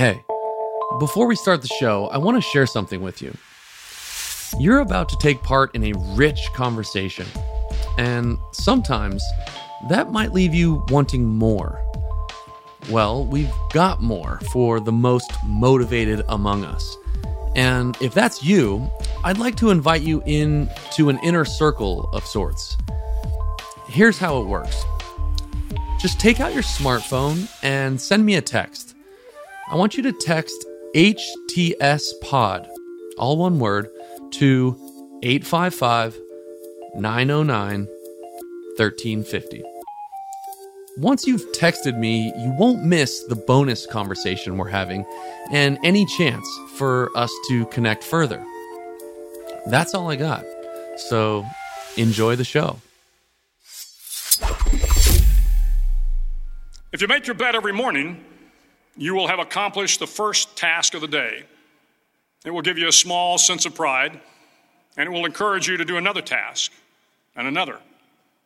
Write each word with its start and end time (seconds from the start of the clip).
Hey, 0.00 0.24
before 0.98 1.26
we 1.26 1.36
start 1.36 1.60
the 1.60 1.68
show, 1.68 2.06
I 2.06 2.16
want 2.16 2.38
to 2.38 2.40
share 2.40 2.64
something 2.64 3.02
with 3.02 3.20
you. 3.20 3.36
You're 4.58 4.78
about 4.78 5.10
to 5.10 5.16
take 5.18 5.42
part 5.42 5.74
in 5.74 5.84
a 5.84 5.92
rich 6.14 6.40
conversation, 6.54 7.26
and 7.98 8.38
sometimes 8.52 9.22
that 9.90 10.10
might 10.10 10.32
leave 10.32 10.54
you 10.54 10.82
wanting 10.88 11.26
more. 11.26 11.84
Well, 12.88 13.26
we've 13.26 13.52
got 13.74 14.00
more 14.00 14.40
for 14.54 14.80
the 14.80 14.90
most 14.90 15.30
motivated 15.44 16.24
among 16.30 16.64
us. 16.64 16.96
And 17.54 17.94
if 18.00 18.14
that's 18.14 18.42
you, 18.42 18.90
I'd 19.22 19.36
like 19.36 19.56
to 19.56 19.68
invite 19.68 20.00
you 20.00 20.22
in 20.24 20.70
to 20.94 21.10
an 21.10 21.18
inner 21.18 21.44
circle 21.44 22.08
of 22.14 22.24
sorts. 22.24 22.78
Here's 23.86 24.16
how 24.16 24.40
it 24.40 24.46
works. 24.46 24.82
Just 26.00 26.18
take 26.18 26.40
out 26.40 26.54
your 26.54 26.62
smartphone 26.62 27.50
and 27.62 28.00
send 28.00 28.24
me 28.24 28.36
a 28.36 28.40
text. 28.40 28.89
I 29.70 29.76
want 29.76 29.96
you 29.96 30.02
to 30.02 30.12
text 30.12 30.66
HTS 30.96 32.20
Pod, 32.22 32.68
all 33.16 33.36
one 33.36 33.60
word, 33.60 33.88
to 34.32 34.76
855 35.22 36.18
909 36.96 37.86
1350. 37.86 39.62
Once 40.96 41.24
you've 41.24 41.44
texted 41.52 41.96
me, 41.96 42.32
you 42.36 42.52
won't 42.58 42.82
miss 42.82 43.22
the 43.28 43.36
bonus 43.36 43.86
conversation 43.86 44.58
we're 44.58 44.66
having 44.66 45.06
and 45.52 45.78
any 45.84 46.04
chance 46.18 46.48
for 46.74 47.16
us 47.16 47.32
to 47.48 47.64
connect 47.66 48.02
further. 48.02 48.44
That's 49.66 49.94
all 49.94 50.10
I 50.10 50.16
got. 50.16 50.44
So 50.96 51.46
enjoy 51.96 52.34
the 52.34 52.42
show. 52.42 52.80
If 56.92 57.00
you 57.00 57.06
make 57.06 57.28
your 57.28 57.36
bed 57.36 57.54
every 57.54 57.72
morning, 57.72 58.24
you 58.96 59.14
will 59.14 59.28
have 59.28 59.38
accomplished 59.38 60.00
the 60.00 60.06
first 60.06 60.56
task 60.56 60.94
of 60.94 61.00
the 61.00 61.08
day. 61.08 61.44
It 62.44 62.50
will 62.50 62.62
give 62.62 62.78
you 62.78 62.88
a 62.88 62.92
small 62.92 63.38
sense 63.38 63.66
of 63.66 63.74
pride, 63.74 64.20
and 64.96 65.06
it 65.06 65.12
will 65.12 65.26
encourage 65.26 65.68
you 65.68 65.76
to 65.76 65.84
do 65.84 65.96
another 65.96 66.22
task, 66.22 66.72
and 67.36 67.46
another, 67.46 67.78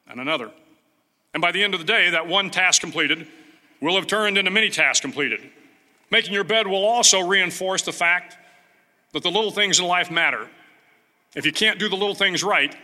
and 0.09 0.21
another. 0.21 0.51
And 1.33 1.41
by 1.41 1.53
the 1.53 1.63
end 1.63 1.75
of 1.75 1.81
the 1.81 1.87
day, 1.87 2.11
that 2.11 2.27
one 2.27 2.51
task 2.51 2.81
completed 2.81 3.27
will 3.81 3.97
have 3.97 4.07
turned 4.07 4.39
into 4.39 4.51
many 4.51 4.71
tasks 4.71 5.01
completed. 5.01 5.41
Making 6.11 6.33
your 6.33 6.45
bed 6.45 6.67
will 6.67 6.85
also 6.85 7.21
reinforce 7.21 7.83
the 7.83 7.93
fact 7.93 8.37
that 9.13 9.23
the 9.23 9.31
little 9.31 9.51
things 9.51 9.79
in 9.79 9.87
life 9.87 10.11
matter. 10.11 10.49
If 11.35 11.45
you 11.45 11.53
can't 11.53 11.79
do 11.79 11.89
the 11.89 11.97
little 11.97 12.15
things 12.15 12.45
right, 12.45 12.77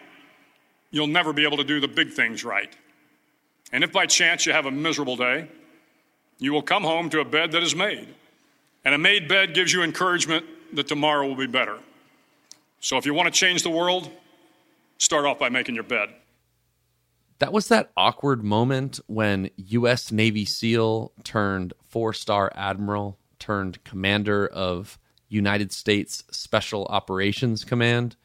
you'll 0.91 1.07
never 1.07 1.33
be 1.33 1.45
able 1.45 1.57
to 1.59 1.65
do 1.65 1.81
the 1.81 1.89
big 1.89 2.13
things 2.13 2.45
right. 2.45 2.75
And 3.73 3.85
if 3.85 3.93
by 3.93 4.07
chance 4.07 4.47
you 4.47 4.53
have 4.53 4.67
a 4.67 4.71
miserable 4.71 5.17
day, 5.17 5.49
you 6.41 6.53
will 6.53 6.63
come 6.63 6.83
home 6.83 7.09
to 7.11 7.21
a 7.21 7.25
bed 7.25 7.53
that 7.53 7.63
is 7.63 7.77
made. 7.77 8.09
And 8.85 8.95
a 8.95 8.99
made 8.99 9.29
bed 9.29 9.55
gives 9.55 9.73
you 9.73 9.83
encouragement 9.83 10.45
that 10.73 10.89
tomorrow 10.89 11.29
will 11.29 11.37
be 11.37 11.47
better. 11.47 11.79
So 12.81 12.97
if 12.97 13.07
you 13.07 13.15
want 13.15 13.33
to 13.33 13.39
change 13.39 13.63
the 13.63 13.71
world, 13.71 14.11
start 14.99 15.27
off 15.27 15.39
by 15.39 15.51
making 15.51 15.75
your 15.75 15.85
bed. 15.85 16.09
That 17.39 17.53
was 17.53 17.69
that 17.69 17.91
awkward 17.97 18.43
moment 18.43 19.01
when 19.07 19.51
U.S. 19.57 20.11
Navy 20.11 20.45
SEAL 20.45 21.13
turned 21.25 21.75
four 21.89 22.13
star 22.13 22.51
admiral 22.55 23.19
turned 23.39 23.83
commander 23.85 24.47
of 24.47 24.99
United 25.29 25.73
States 25.73 26.25
Special 26.31 26.87
Operations 26.87 27.65
Command 27.65 28.17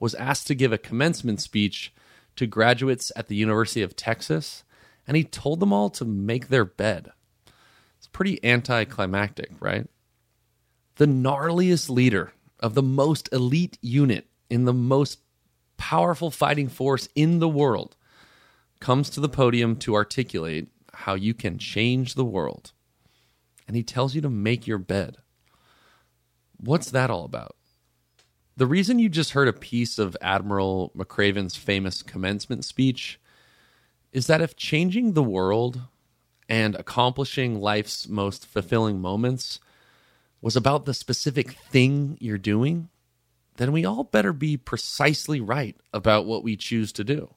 was 0.00 0.14
asked 0.14 0.46
to 0.46 0.54
give 0.54 0.72
a 0.72 0.78
commencement 0.78 1.40
speech 1.40 1.92
to 2.36 2.46
graduates 2.46 3.10
at 3.16 3.28
the 3.28 3.36
University 3.36 3.82
of 3.82 3.96
Texas, 3.96 4.64
and 5.06 5.16
he 5.16 5.24
told 5.24 5.60
them 5.60 5.72
all 5.72 5.90
to 5.90 6.04
make 6.04 6.48
their 6.48 6.64
bed. 6.64 7.10
It's 8.08 8.16
pretty 8.16 8.42
anticlimactic, 8.42 9.50
right? 9.60 9.86
The 10.96 11.06
gnarliest 11.06 11.90
leader 11.90 12.32
of 12.58 12.74
the 12.74 12.82
most 12.82 13.28
elite 13.32 13.76
unit 13.82 14.26
in 14.48 14.64
the 14.64 14.72
most 14.72 15.20
powerful 15.76 16.30
fighting 16.30 16.68
force 16.68 17.08
in 17.14 17.38
the 17.38 17.48
world 17.48 17.96
comes 18.80 19.10
to 19.10 19.20
the 19.20 19.28
podium 19.28 19.76
to 19.76 19.94
articulate 19.94 20.68
how 20.94 21.14
you 21.14 21.34
can 21.34 21.58
change 21.58 22.14
the 22.14 22.24
world. 22.24 22.72
And 23.66 23.76
he 23.76 23.82
tells 23.82 24.14
you 24.14 24.22
to 24.22 24.30
make 24.30 24.66
your 24.66 24.78
bed. 24.78 25.18
What's 26.56 26.90
that 26.90 27.10
all 27.10 27.26
about? 27.26 27.56
The 28.56 28.66
reason 28.66 28.98
you 28.98 29.10
just 29.10 29.32
heard 29.32 29.48
a 29.48 29.52
piece 29.52 29.98
of 29.98 30.16
Admiral 30.22 30.92
McRaven's 30.96 31.56
famous 31.56 32.02
commencement 32.02 32.64
speech 32.64 33.20
is 34.12 34.26
that 34.28 34.40
if 34.40 34.56
changing 34.56 35.12
the 35.12 35.22
world 35.22 35.82
and 36.48 36.74
accomplishing 36.74 37.60
life's 37.60 38.08
most 38.08 38.46
fulfilling 38.46 39.00
moments 39.00 39.60
was 40.40 40.56
about 40.56 40.84
the 40.84 40.94
specific 40.94 41.52
thing 41.52 42.16
you're 42.20 42.38
doing, 42.38 42.88
then 43.56 43.72
we 43.72 43.84
all 43.84 44.04
better 44.04 44.32
be 44.32 44.56
precisely 44.56 45.40
right 45.40 45.76
about 45.92 46.26
what 46.26 46.44
we 46.44 46.56
choose 46.56 46.92
to 46.92 47.04
do. 47.04 47.34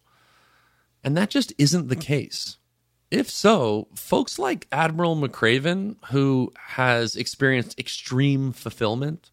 And 1.03 1.17
that 1.17 1.29
just 1.29 1.51
isn't 1.57 1.89
the 1.89 1.95
case. 1.95 2.57
If 3.09 3.29
so, 3.29 3.87
folks 3.93 4.39
like 4.39 4.67
Admiral 4.71 5.17
McRaven, 5.17 5.97
who 6.11 6.53
has 6.55 7.15
experienced 7.15 7.79
extreme 7.79 8.53
fulfillment 8.53 9.31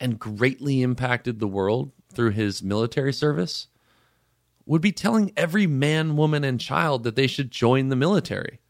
and 0.00 0.18
greatly 0.18 0.82
impacted 0.82 1.38
the 1.38 1.46
world 1.46 1.92
through 2.12 2.30
his 2.30 2.62
military 2.62 3.12
service, 3.12 3.68
would 4.66 4.80
be 4.80 4.92
telling 4.92 5.30
every 5.36 5.66
man, 5.66 6.16
woman, 6.16 6.42
and 6.42 6.58
child 6.58 7.04
that 7.04 7.16
they 7.16 7.26
should 7.26 7.50
join 7.50 7.88
the 7.88 7.96
military. 7.96 8.60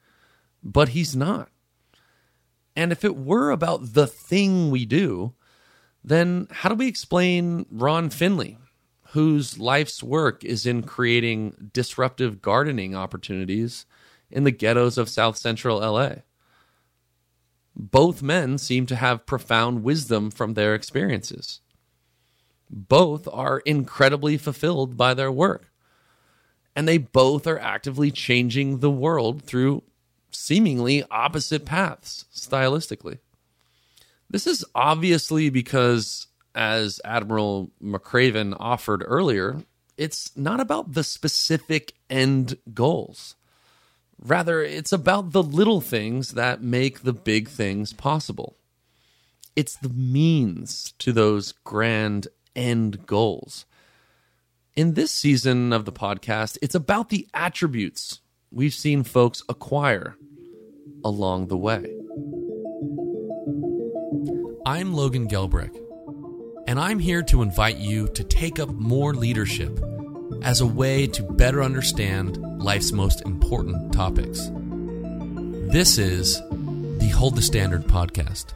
But 0.65 0.91
he's 0.91 1.15
not. 1.15 1.51
And 2.75 2.91
if 2.91 3.05
it 3.05 3.17
were 3.17 3.51
about 3.51 3.93
the 3.93 4.07
thing 4.07 4.71
we 4.71 4.87
do, 4.87 5.35
then 6.03 6.49
how 6.51 6.69
do 6.71 6.75
we 6.75 6.89
explain 6.89 7.67
Ron 7.71 8.11
Finley, 8.11 8.59
whose 9.09 9.59
life's 9.59 10.03
work 10.03 10.43
is 10.43 10.67
in 10.67 10.83
creating 10.83 11.71
disruptive 11.73 12.43
gardening 12.43 12.97
opportunities 12.97 13.87
in 14.31 14.45
the 14.45 14.51
ghettos 14.51 14.99
of 14.99 15.09
South 15.09 15.37
Central 15.37 15.79
LA? 15.79 16.17
Both 17.77 18.23
men 18.23 18.59
seem 18.59 18.87
to 18.87 18.97
have 18.97 19.27
profound 19.27 19.83
wisdom 19.83 20.31
from 20.31 20.55
their 20.55 20.75
experiences. 20.75 21.61
Both 22.71 23.29
are 23.33 23.61
incredibly 23.61 24.37
fulfilled 24.37 24.97
by 24.97 25.15
their 25.15 25.31
work. 25.31 25.71
And 26.77 26.89
they 26.89 26.99
both 26.99 27.47
are 27.47 27.59
actively 27.59 28.11
changing 28.11 28.79
the 28.79 28.91
world 28.91 29.43
through 29.43 29.85
seemingly 30.35 31.05
opposite 31.11 31.65
paths 31.65 32.25
stylistically. 32.35 33.19
This 34.31 34.47
is 34.47 34.65
obviously 34.75 35.51
because, 35.51 36.27
as 36.55 37.01
Admiral 37.05 37.71
McRaven 37.83 38.57
offered 38.59 39.05
earlier, 39.07 39.63
it's 39.97 40.37
not 40.37 40.61
about 40.61 40.95
the 40.95 41.05
specific 41.05 41.95
end 42.11 42.59
goals. 42.73 43.37
Rather, 44.19 44.63
it's 44.63 44.93
about 44.93 45.33
the 45.33 45.43
little 45.43 45.81
things 45.81 46.31
that 46.31 46.63
make 46.63 47.03
the 47.03 47.13
big 47.13 47.49
things 47.49 47.93
possible. 47.93 48.57
It's 49.55 49.77
the 49.77 49.89
means 49.89 50.95
to 50.99 51.13
those 51.13 51.53
grand 51.53 52.29
end 52.57 53.07
goals. 53.07 53.67
In 54.75 54.95
this 54.95 55.13
season 55.13 55.73
of 55.73 55.85
the 55.85 55.93
podcast, 55.93 56.59
it's 56.61 56.75
about 56.75 57.11
the 57.11 57.29
attributes 57.33 58.21
we've 58.55 58.73
seen 58.73 59.03
folks 59.03 59.43
acquire 59.49 60.17
along 61.05 61.49
the 61.49 61.57
way. 61.57 61.85
I'm 64.65 64.95
Logan 64.95 65.29
Gelbrich, 65.29 65.77
and 66.69 66.79
I'm 66.79 67.01
here 67.01 67.23
to 67.25 67.43
invite 67.43 67.79
you 67.79 68.07
to 68.09 68.23
take 68.23 68.61
up 68.61 68.71
more 68.71 69.13
leadership 69.13 69.79
as 70.43 70.61
a 70.61 70.67
way 70.67 71.07
to 71.09 71.23
better 71.23 71.63
understand 71.63 72.39
life's 72.63 72.93
most 72.93 73.23
important 73.23 73.93
topics. 73.93 74.51
This 75.73 75.99
is 75.99 76.41
the 76.99 77.13
Hold 77.15 77.35
the 77.35 77.43
Standard 77.43 77.85
podcast. 77.85 78.55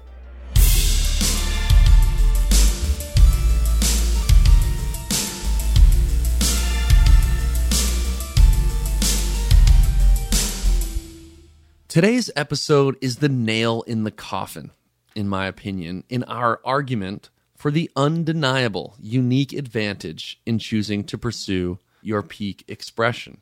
Today's 11.89 12.31
episode 12.37 12.99
is 13.01 13.17
the 13.17 13.31
nail 13.31 13.81
in 13.87 14.05
the 14.05 14.11
coffin, 14.11 14.73
in 15.17 15.27
my 15.27 15.47
opinion, 15.47 16.05
in 16.11 16.23
our 16.25 16.61
argument 16.63 17.31
for 17.57 17.71
the 17.71 17.91
undeniable 17.97 18.95
unique 19.01 19.55
advantage 19.55 20.39
in 20.45 20.59
choosing 20.59 21.03
to 21.05 21.17
pursue 21.17 21.79
your 22.03 22.23
peak 22.23 22.63
expression. 22.69 23.41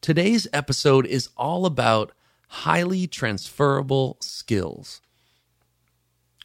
Today's 0.00 0.48
episode 0.52 1.06
is 1.06 1.28
all 1.36 1.66
about 1.66 2.10
highly 2.48 3.06
transferable 3.06 4.16
skills. 4.18 5.00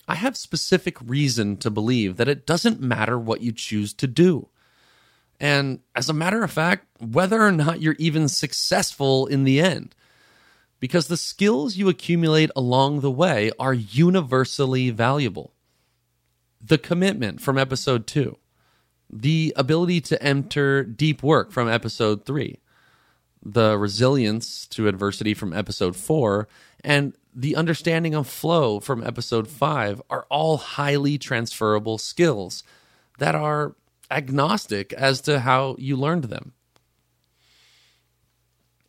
I 0.08 0.14
have 0.14 0.38
specific 0.38 0.98
reason 1.02 1.58
to 1.58 1.72
believe 1.72 2.18
that 2.18 2.28
it 2.28 2.46
doesn't 2.46 2.80
matter 2.80 3.18
what 3.18 3.42
you 3.42 3.52
choose 3.52 3.92
to 3.94 4.06
do. 4.06 4.50
And 5.40 5.80
as 5.96 6.10
a 6.10 6.14
matter 6.14 6.44
of 6.44 6.52
fact, 6.52 6.86
whether 7.00 7.42
or 7.42 7.52
not 7.52 7.82
you're 7.82 7.96
even 7.98 8.28
successful 8.28 9.26
in 9.26 9.46
the 9.46 9.60
end 9.60 9.96
because 10.84 11.08
the 11.08 11.16
skills 11.16 11.78
you 11.78 11.88
accumulate 11.88 12.52
along 12.58 13.00
the 13.00 13.10
way 13.10 13.50
are 13.58 13.74
universally 13.74 14.90
valuable. 14.90 15.54
The 16.60 16.78
commitment 16.78 17.40
from 17.40 17.58
episode 17.58 18.06
two, 18.06 18.38
the 19.10 19.54
ability 19.56 20.02
to 20.02 20.22
enter 20.22 20.84
deep 20.84 21.24
work 21.24 21.54
from 21.54 21.70
episode 21.70 22.26
three, 22.26 22.60
the 23.42 23.78
resilience 23.78 24.68
to 24.68 24.90
adversity 24.90 25.34
from 25.34 25.54
episode 25.54 25.96
four, 25.96 26.50
and 26.84 27.16
the 27.34 27.56
understanding 27.56 28.14
of 28.14 28.28
flow 28.28 28.82
from 28.82 29.08
episode 29.08 29.48
five 29.48 30.02
are 30.10 30.26
all 30.30 30.58
highly 30.58 31.18
transferable 31.18 31.98
skills 31.98 32.62
that 33.20 33.36
are 33.36 33.74
agnostic 34.12 34.92
as 34.92 35.22
to 35.22 35.40
how 35.40 35.78
you 35.80 35.96
learned 35.96 36.26
them. 36.26 36.52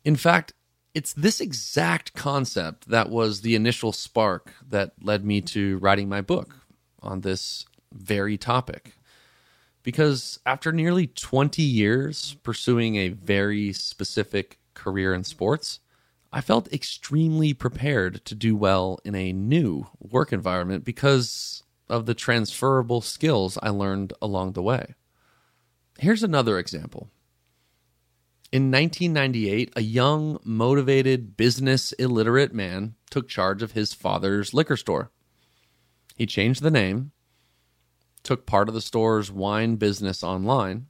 In 0.03 0.17
fact, 0.17 0.51
it's 0.95 1.13
this 1.13 1.41
exact 1.41 2.13
concept 2.13 2.87
that 2.87 3.09
was 3.09 3.41
the 3.41 3.53
initial 3.53 3.91
spark 3.91 4.53
that 4.67 4.93
led 5.01 5.25
me 5.25 5.41
to 5.41 5.77
writing 5.79 6.07
my 6.07 6.21
book 6.21 6.55
on 7.01 7.19
this 7.21 7.65
very 7.93 8.37
topic. 8.37 8.93
Because 9.83 10.39
after 10.45 10.71
nearly 10.71 11.05
20 11.05 11.61
years 11.61 12.37
pursuing 12.43 12.95
a 12.95 13.09
very 13.09 13.73
specific 13.73 14.57
career 14.73 15.13
in 15.13 15.25
sports, 15.25 15.79
I 16.31 16.39
felt 16.39 16.71
extremely 16.73 17.53
prepared 17.53 18.23
to 18.25 18.33
do 18.33 18.55
well 18.55 18.99
in 19.03 19.15
a 19.15 19.33
new 19.33 19.87
work 19.99 20.31
environment 20.31 20.85
because 20.85 21.61
of 21.89 22.05
the 22.05 22.15
transferable 22.15 23.01
skills 23.01 23.57
I 23.61 23.69
learned 23.69 24.13
along 24.21 24.53
the 24.53 24.63
way. 24.63 24.95
Here's 25.99 26.23
another 26.23 26.57
example. 26.57 27.09
In 28.55 28.71
1998, 28.71 29.73
a 29.75 29.81
young, 29.81 30.39
motivated, 30.45 31.35
business 31.35 31.91
illiterate 31.91 32.53
man 32.53 32.95
took 33.09 33.27
charge 33.27 33.61
of 33.61 33.73
his 33.73 33.93
father's 33.93 34.53
liquor 34.53 34.77
store. 34.77 35.11
He 36.15 36.25
changed 36.25 36.61
the 36.61 36.71
name, 36.71 37.11
took 38.23 38.45
part 38.45 38.69
of 38.69 38.73
the 38.73 38.79
store's 38.79 39.29
wine 39.29 39.75
business 39.75 40.23
online, 40.23 40.85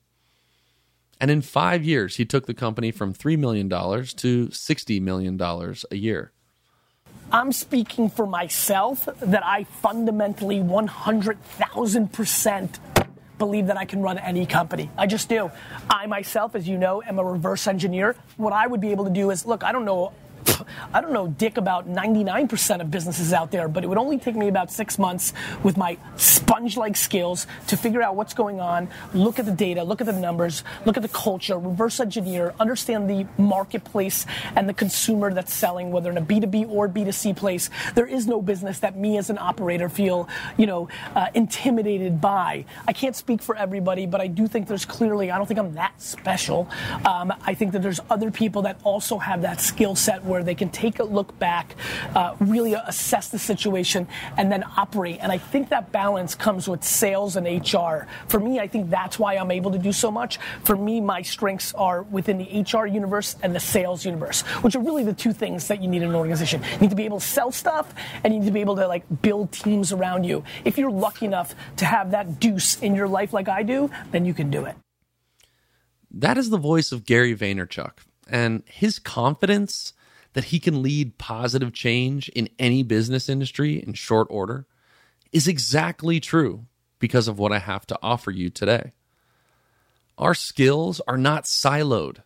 and 1.20 1.32
in 1.32 1.42
five 1.42 1.84
years, 1.84 2.18
he 2.18 2.26
took 2.26 2.46
the 2.46 2.54
company 2.54 2.92
from 2.92 3.16
$3 3.16 3.36
million 3.36 3.68
to 3.68 4.50
$60 4.50 5.02
million 5.02 5.42
a 5.42 5.96
year. 5.96 6.34
I'm 7.32 7.52
speaking 7.52 8.12
for 8.12 8.28
myself 8.28 9.10
that 9.22 9.44
I 9.44 9.64
fundamentally 9.64 10.60
100,000% 10.60 12.80
believe 13.38 13.68
that 13.68 13.78
I 13.78 13.86
can 13.86 14.02
run 14.02 14.18
any 14.18 14.46
company. 14.46 14.90
I 14.98 15.08
just 15.08 15.30
do. 15.30 15.52
I 15.90 16.06
myself, 16.08 16.56
as 16.56 16.68
you 16.68 16.78
know, 16.78 17.02
am 17.02 17.20
a 17.20 17.24
reverse 17.24 17.68
engineer. 17.68 18.16
What 18.38 18.54
I 18.54 18.68
would 18.68 18.82
be 18.82 18.92
able 18.92 19.06
to 19.06 19.12
do 19.12 19.32
is 19.32 19.46
look, 19.46 19.64
I 19.64 19.72
don't 19.72 19.86
know 19.86 20.14
I 20.94 21.02
don't 21.02 21.14
know 21.14 21.28
dick 21.28 21.58
about 21.58 21.88
99% 21.88 22.82
of 22.82 22.92
businesses 22.92 23.34
out 23.34 23.52
there, 23.52 23.68
but 23.68 23.84
it 23.84 23.88
would 23.88 23.98
only 23.98 24.18
take 24.18 24.36
me 24.36 24.48
about 24.48 24.72
six 24.72 24.98
months 24.98 25.34
with 25.64 25.78
my 25.78 25.98
sponge 26.16 26.78
like 26.78 26.96
skills 26.96 27.48
to 27.68 27.78
figure 27.78 28.02
out 28.02 28.16
what's 28.16 28.34
going 28.34 28.60
on, 28.60 28.90
look 29.14 29.40
at 29.40 29.46
the 29.46 29.52
data, 29.52 29.84
look 29.84 30.02
at 30.02 30.08
the 30.08 30.14
numbers, 30.14 30.64
look 30.86 30.98
at 30.98 31.04
the 31.04 31.10
culture, 31.10 31.58
reverse 31.58 32.00
engineer, 32.00 32.54
understand 32.60 33.10
the 33.10 33.28
marketplace 33.42 34.26
and 34.56 34.68
the 34.70 34.74
consumer 34.74 35.34
that's 35.34 35.54
selling, 35.54 35.92
whether 35.92 36.10
in 36.10 36.18
a 36.18 36.22
B2B 36.22 36.70
or 36.70 36.88
B2C 36.88 37.36
place. 37.36 37.70
There 37.96 38.06
is 38.06 38.28
no 38.28 38.42
business 38.42 38.80
that 38.80 38.98
me 38.98 39.18
as 39.18 39.30
an 39.30 39.38
operator 39.38 39.90
feel, 39.90 40.28
you 40.58 40.66
know, 40.66 40.90
uh, 41.16 41.28
intimidated 41.34 42.22
by. 42.22 42.66
I 42.88 42.94
can't 42.94 43.16
speak 43.16 43.42
for 43.42 43.56
everybody, 43.56 44.06
but 44.06 44.22
I 44.22 44.28
do 44.28 44.48
think 44.48 44.68
there's 44.68 44.86
clearly, 44.86 45.32
I 45.32 45.38
don't 45.38 45.48
think 45.48 45.60
I'm 45.60 45.74
that 45.74 46.02
special. 46.02 46.70
Um, 47.06 47.34
I 47.46 47.54
think 47.54 47.72
that 47.74 47.82
there's 47.82 48.00
other 48.10 48.32
people 48.32 48.62
that 48.64 48.80
also 48.84 49.18
have 49.18 49.42
that 49.42 49.62
skill 49.62 49.96
set 49.96 50.24
where 50.24 50.44
they 50.46 50.56
can 50.56 50.70
take 50.70 51.00
a 51.00 51.04
look 51.04 51.38
back, 51.40 51.76
uh, 52.16 52.36
really 52.40 52.74
assess 52.74 53.30
the 53.30 53.40
situation, 53.40 54.08
and 54.38 54.52
then 54.52 54.64
operate. 54.78 55.20
And 55.22 55.32
I 55.32 55.38
think 55.38 55.70
that 55.70 55.92
balance 55.92 56.36
comes 56.36 56.68
with 56.68 56.84
sales 56.84 57.36
and 57.36 57.46
HR. 57.46 58.08
For 58.28 58.40
me, 58.40 58.60
I 58.60 58.68
think 58.68 58.90
that's 58.90 59.20
why 59.20 59.36
I'm 59.36 59.52
able 59.52 59.72
to 59.72 59.78
do 59.78 59.92
so 59.92 60.12
much. 60.12 60.40
For 60.64 60.76
me, 60.76 61.02
my 61.02 61.22
strengths 61.22 61.74
are 61.74 62.04
within 62.04 62.38
the 62.38 62.62
HR 62.62 62.86
universe 62.86 63.36
and 63.44 63.56
the 63.56 63.60
sales 63.60 64.06
universe, 64.06 64.42
which 64.62 64.76
are 64.76 64.82
really 64.82 65.04
the 65.04 65.14
two 65.14 65.34
things 65.34 65.68
that 65.68 65.82
you 65.82 65.88
need 65.88 66.02
in 66.02 66.10
an 66.10 66.16
organization. 66.16 66.62
You 66.74 66.80
need 66.80 66.90
to 66.90 66.96
be 66.96 67.06
able 67.06 67.20
to 67.20 67.26
sell 67.26 67.52
stuff, 67.52 67.94
and 68.24 68.34
you 68.34 68.40
need 68.40 68.46
to 68.46 68.52
be 68.52 68.62
able 68.62 68.76
to 68.78 68.88
like 68.88 69.04
build 69.22 69.52
teams 69.52 69.92
around 69.92 70.24
you. 70.24 70.44
If 70.64 70.78
you're 70.78 70.92
lucky 70.92 71.26
enough 71.26 71.56
to 71.78 71.86
have 71.86 72.12
that 72.12 72.40
deuce 72.40 72.80
in 72.82 72.96
your 72.96 73.08
life 73.08 73.34
like 73.34 73.50
I 73.50 73.64
do, 73.64 73.90
then 74.12 74.26
you 74.26 74.34
can 74.34 74.50
do 74.50 74.66
it. 74.66 74.76
That 76.12 76.38
is 76.38 76.50
the 76.50 76.58
voice 76.58 76.92
of 76.92 77.06
Gary 77.06 77.36
Vaynerchuk, 77.36 77.92
and 78.28 78.64
his 78.68 79.00
confidence 79.00 79.94
that 80.36 80.46
he 80.46 80.60
can 80.60 80.84
lead 80.84 81.18
positive 81.18 81.72
change 81.72 82.28
in 82.30 82.50
any 82.60 82.84
business 82.84 83.30
industry 83.30 83.82
in 83.82 83.94
short 83.94 84.28
order 84.30 84.68
is 85.32 85.48
exactly 85.48 86.20
true 86.20 86.66
because 87.00 87.30
of 87.30 87.40
what 87.40 87.54
I 87.54 87.60
have 87.60 87.88
to 87.88 87.98
offer 88.04 88.32
you 88.32 88.50
today. 88.50 88.92
Our 90.18 90.34
skills 90.34 91.00
are 91.08 91.18
not 91.18 91.46
siloed, 91.46 92.18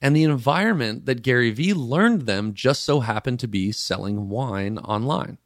and 0.00 0.16
the 0.16 0.24
environment 0.24 1.06
that 1.06 1.22
Gary 1.22 1.52
Vee 1.52 1.72
learned 1.74 2.22
them 2.22 2.54
just 2.54 2.82
so 2.82 2.98
happened 2.98 3.38
to 3.38 3.48
be 3.48 3.70
selling 3.70 4.28
wine 4.28 4.78
online. 4.78 5.38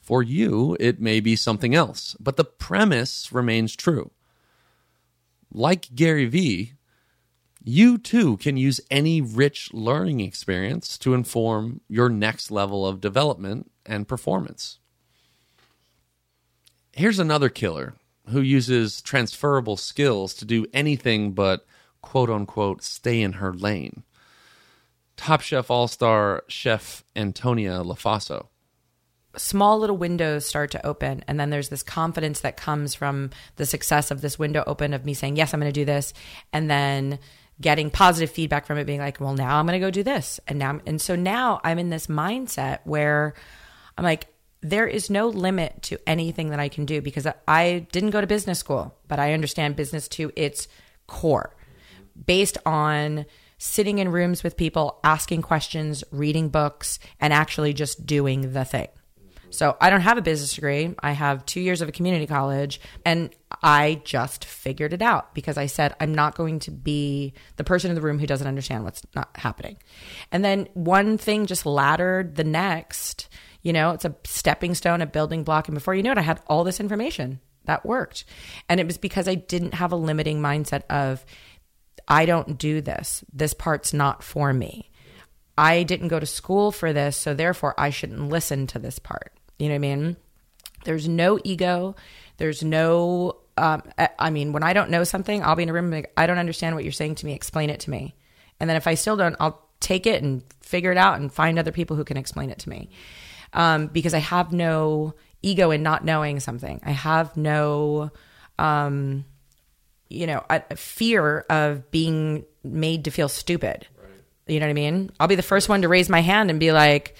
For 0.00 0.20
you, 0.20 0.76
it 0.80 1.00
may 1.00 1.20
be 1.20 1.36
something 1.36 1.76
else, 1.76 2.16
but 2.18 2.36
the 2.36 2.44
premise 2.44 3.32
remains 3.32 3.76
true. 3.76 4.10
Like 5.52 5.94
Gary 5.94 6.26
Vee, 6.26 6.72
you 7.68 7.98
too 7.98 8.38
can 8.38 8.56
use 8.56 8.80
any 8.90 9.20
rich 9.20 9.74
learning 9.74 10.20
experience 10.20 10.96
to 10.96 11.12
inform 11.12 11.82
your 11.86 12.08
next 12.08 12.50
level 12.50 12.86
of 12.86 13.00
development 13.00 13.70
and 13.84 14.08
performance. 14.08 14.78
Here's 16.92 17.18
another 17.18 17.50
killer 17.50 17.92
who 18.30 18.40
uses 18.40 19.02
transferable 19.02 19.76
skills 19.76 20.32
to 20.34 20.46
do 20.46 20.64
anything 20.72 21.32
but 21.32 21.66
quote 22.00 22.30
unquote 22.30 22.82
stay 22.82 23.20
in 23.20 23.34
her 23.34 23.52
lane. 23.52 24.02
Top 25.18 25.42
Chef 25.42 25.70
All 25.70 25.88
Star 25.88 26.44
Chef 26.48 27.04
Antonia 27.14 27.82
Lofaso 27.82 28.46
small 29.36 29.78
little 29.78 29.96
windows 29.96 30.44
start 30.44 30.70
to 30.70 30.86
open 30.86 31.22
and 31.28 31.38
then 31.38 31.50
there's 31.50 31.68
this 31.68 31.82
confidence 31.82 32.40
that 32.40 32.56
comes 32.56 32.94
from 32.94 33.30
the 33.56 33.66
success 33.66 34.10
of 34.10 34.20
this 34.20 34.38
window 34.38 34.64
open 34.66 34.92
of 34.92 35.04
me 35.04 35.14
saying 35.14 35.36
yes 35.36 35.52
i'm 35.52 35.60
going 35.60 35.72
to 35.72 35.80
do 35.80 35.84
this 35.84 36.12
and 36.52 36.70
then 36.70 37.18
getting 37.60 37.90
positive 37.90 38.30
feedback 38.30 38.66
from 38.66 38.78
it 38.78 38.84
being 38.84 39.00
like 39.00 39.20
well 39.20 39.34
now 39.34 39.58
i'm 39.58 39.66
going 39.66 39.78
to 39.78 39.84
go 39.84 39.90
do 39.90 40.02
this. 40.02 40.40
And 40.46 40.58
now 40.58 40.80
and 40.86 41.00
so 41.00 41.16
now 41.16 41.60
i'm 41.64 41.78
in 41.78 41.90
this 41.90 42.06
mindset 42.06 42.80
where 42.84 43.34
i'm 43.96 44.04
like 44.04 44.26
there 44.60 44.86
is 44.86 45.08
no 45.08 45.28
limit 45.28 45.82
to 45.82 45.98
anything 46.06 46.50
that 46.50 46.60
i 46.60 46.68
can 46.68 46.84
do 46.84 47.00
because 47.00 47.26
i 47.46 47.86
didn't 47.92 48.10
go 48.10 48.20
to 48.20 48.26
business 48.26 48.58
school 48.58 48.96
but 49.06 49.18
i 49.18 49.32
understand 49.32 49.76
business 49.76 50.08
to 50.08 50.32
its 50.36 50.68
core. 51.08 51.56
Based 52.26 52.58
on 52.64 53.26
sitting 53.58 53.98
in 53.98 54.10
rooms 54.10 54.44
with 54.44 54.56
people 54.56 55.00
asking 55.02 55.42
questions 55.42 56.04
reading 56.12 56.48
books 56.48 57.00
and 57.20 57.32
actually 57.32 57.72
just 57.72 58.06
doing 58.06 58.52
the 58.52 58.64
thing 58.64 58.88
so 59.50 59.76
I 59.80 59.90
don't 59.90 60.00
have 60.00 60.18
a 60.18 60.22
business 60.22 60.54
degree. 60.54 60.94
I 61.00 61.12
have 61.12 61.46
two 61.46 61.60
years 61.60 61.80
of 61.80 61.88
a 61.88 61.92
community 61.92 62.26
college, 62.26 62.80
and 63.04 63.34
I 63.62 64.00
just 64.04 64.44
figured 64.44 64.92
it 64.92 65.02
out 65.02 65.34
because 65.34 65.56
I 65.56 65.66
said 65.66 65.94
I'm 66.00 66.14
not 66.14 66.36
going 66.36 66.58
to 66.60 66.70
be 66.70 67.34
the 67.56 67.64
person 67.64 67.90
in 67.90 67.94
the 67.94 68.00
room 68.00 68.18
who 68.18 68.26
doesn't 68.26 68.46
understand 68.46 68.84
what's 68.84 69.02
not 69.14 69.30
happening. 69.36 69.78
And 70.30 70.44
then 70.44 70.68
one 70.74 71.18
thing 71.18 71.46
just 71.46 71.66
laddered 71.66 72.36
the 72.36 72.44
next. 72.44 73.28
You 73.62 73.72
know, 73.72 73.90
it's 73.90 74.04
a 74.04 74.14
stepping 74.24 74.74
stone, 74.74 75.02
a 75.02 75.06
building 75.06 75.44
block, 75.44 75.68
and 75.68 75.74
before 75.74 75.94
you 75.94 76.02
know 76.02 76.12
it, 76.12 76.18
I 76.18 76.22
had 76.22 76.40
all 76.46 76.64
this 76.64 76.80
information 76.80 77.40
that 77.64 77.84
worked, 77.84 78.24
and 78.68 78.80
it 78.80 78.86
was 78.86 78.98
because 78.98 79.28
I 79.28 79.34
didn't 79.34 79.74
have 79.74 79.92
a 79.92 79.96
limiting 79.96 80.40
mindset 80.40 80.82
of 80.88 81.24
I 82.06 82.24
don't 82.24 82.56
do 82.58 82.80
this. 82.80 83.24
This 83.32 83.52
part's 83.52 83.92
not 83.92 84.22
for 84.22 84.52
me. 84.52 84.90
I 85.58 85.82
didn't 85.82 86.08
go 86.08 86.20
to 86.20 86.26
school 86.26 86.70
for 86.70 86.92
this, 86.92 87.16
so 87.16 87.34
therefore 87.34 87.74
I 87.76 87.90
shouldn't 87.90 88.28
listen 88.28 88.68
to 88.68 88.78
this 88.78 89.00
part. 89.00 89.32
You 89.58 89.68
know 89.68 89.74
what 89.74 89.76
I 89.76 89.78
mean? 89.78 90.16
There's 90.84 91.08
no 91.08 91.38
ego. 91.42 91.96
There's 92.36 92.62
no, 92.62 93.38
um, 93.56 93.82
I 94.18 94.30
mean, 94.30 94.52
when 94.52 94.62
I 94.62 94.72
don't 94.72 94.90
know 94.90 95.04
something, 95.04 95.42
I'll 95.42 95.56
be 95.56 95.64
in 95.64 95.68
a 95.68 95.72
room 95.72 95.90
like, 95.90 96.12
I 96.16 96.26
don't 96.26 96.38
understand 96.38 96.74
what 96.74 96.84
you're 96.84 96.92
saying 96.92 97.16
to 97.16 97.26
me. 97.26 97.32
Explain 97.32 97.70
it 97.70 97.80
to 97.80 97.90
me. 97.90 98.14
And 98.60 98.70
then 98.70 98.76
if 98.76 98.86
I 98.86 98.94
still 98.94 99.16
don't, 99.16 99.36
I'll 99.40 99.68
take 99.80 100.06
it 100.06 100.22
and 100.22 100.42
figure 100.60 100.92
it 100.92 100.98
out 100.98 101.20
and 101.20 101.32
find 101.32 101.58
other 101.58 101.72
people 101.72 101.96
who 101.96 102.04
can 102.04 102.16
explain 102.16 102.50
it 102.50 102.58
to 102.60 102.68
me. 102.68 102.90
Um, 103.52 103.86
because 103.88 104.14
I 104.14 104.18
have 104.18 104.52
no 104.52 105.14
ego 105.42 105.70
in 105.70 105.82
not 105.82 106.04
knowing 106.04 106.40
something. 106.40 106.80
I 106.84 106.90
have 106.90 107.36
no, 107.36 108.10
um, 108.58 109.24
you 110.08 110.26
know, 110.26 110.44
a 110.50 110.76
fear 110.76 111.40
of 111.50 111.90
being 111.90 112.44
made 112.62 113.04
to 113.04 113.10
feel 113.10 113.28
stupid. 113.28 113.86
Right. 113.96 114.10
You 114.46 114.60
know 114.60 114.66
what 114.66 114.70
I 114.70 114.74
mean? 114.74 115.10
I'll 115.18 115.28
be 115.28 115.34
the 115.34 115.42
first 115.42 115.68
one 115.68 115.82
to 115.82 115.88
raise 115.88 116.08
my 116.08 116.20
hand 116.20 116.50
and 116.50 116.60
be 116.60 116.72
like, 116.72 117.16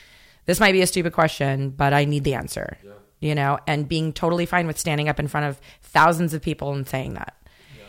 this 0.49 0.61
might 0.61 0.73
be 0.73 0.81
a 0.81 0.87
stupid 0.87 1.12
question, 1.12 1.69
but 1.69 1.93
I 1.93 2.07
need 2.07 2.25
the 2.25 2.33
answer. 2.33 2.78
Yeah. 2.83 2.93
You 3.21 3.35
know, 3.35 3.59
and 3.67 3.87
being 3.87 4.14
totally 4.14 4.47
fine 4.47 4.67
with 4.67 4.78
standing 4.78 5.07
up 5.07 5.21
in 5.21 5.28
front 5.28 5.45
of 5.45 5.61
thousands 5.83 6.33
of 6.33 6.40
people 6.40 6.73
and 6.73 6.88
saying 6.88 7.14
that. 7.14 7.37
Yeah. 7.76 7.85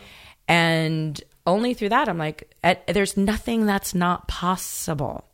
And 0.46 1.22
only 1.46 1.72
through 1.72 1.88
that, 1.88 2.06
I'm 2.06 2.18
like, 2.18 2.54
there's 2.86 3.16
nothing 3.16 3.64
that's 3.64 3.94
not 3.94 4.28
possible. 4.28 5.24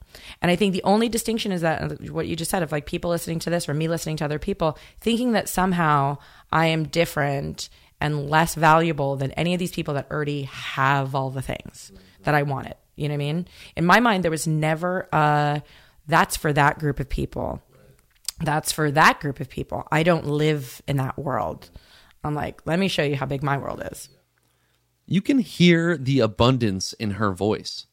And 0.40 0.52
I 0.52 0.56
think 0.56 0.72
the 0.72 0.84
only 0.84 1.08
distinction 1.08 1.50
is 1.50 1.62
that 1.62 1.82
uh, 1.82 1.88
what 2.12 2.28
you 2.28 2.36
just 2.36 2.50
said 2.50 2.62
of 2.62 2.70
like 2.70 2.86
people 2.86 3.10
listening 3.10 3.40
to 3.40 3.50
this 3.50 3.68
or 3.68 3.74
me 3.74 3.88
listening 3.88 4.18
to 4.18 4.24
other 4.24 4.38
people, 4.38 4.78
thinking 5.00 5.32
that 5.32 5.48
somehow 5.48 6.18
I 6.52 6.66
am 6.66 6.84
different 6.84 7.70
and 8.00 8.30
less 8.30 8.54
valuable 8.54 9.16
than 9.16 9.32
any 9.32 9.52
of 9.52 9.58
these 9.58 9.72
people 9.72 9.94
that 9.94 10.12
already 10.12 10.44
have 10.44 11.16
all 11.16 11.30
the 11.30 11.42
things 11.42 11.90
mm-hmm. 11.92 12.22
that 12.22 12.36
I 12.36 12.44
wanted. 12.44 12.76
You 12.94 13.08
know 13.08 13.14
what 13.14 13.22
I 13.22 13.32
mean? 13.32 13.48
In 13.74 13.84
my 13.84 13.98
mind, 13.98 14.22
there 14.22 14.30
was 14.30 14.46
never 14.46 15.08
a 15.12 15.62
that's 16.06 16.36
for 16.36 16.52
that 16.52 16.78
group 16.78 17.00
of 17.00 17.08
people. 17.08 17.62
That's 18.40 18.72
for 18.72 18.90
that 18.90 19.20
group 19.20 19.40
of 19.40 19.48
people. 19.48 19.86
I 19.90 20.02
don't 20.02 20.26
live 20.26 20.82
in 20.86 20.96
that 20.98 21.18
world. 21.18 21.70
I'm 22.22 22.34
like, 22.34 22.66
let 22.66 22.78
me 22.78 22.88
show 22.88 23.02
you 23.02 23.16
how 23.16 23.26
big 23.26 23.42
my 23.42 23.56
world 23.56 23.82
is. 23.90 24.08
You 25.06 25.22
can 25.22 25.38
hear 25.38 25.96
the 25.96 26.20
abundance 26.20 26.92
in 26.94 27.12
her 27.12 27.32
voice. 27.32 27.86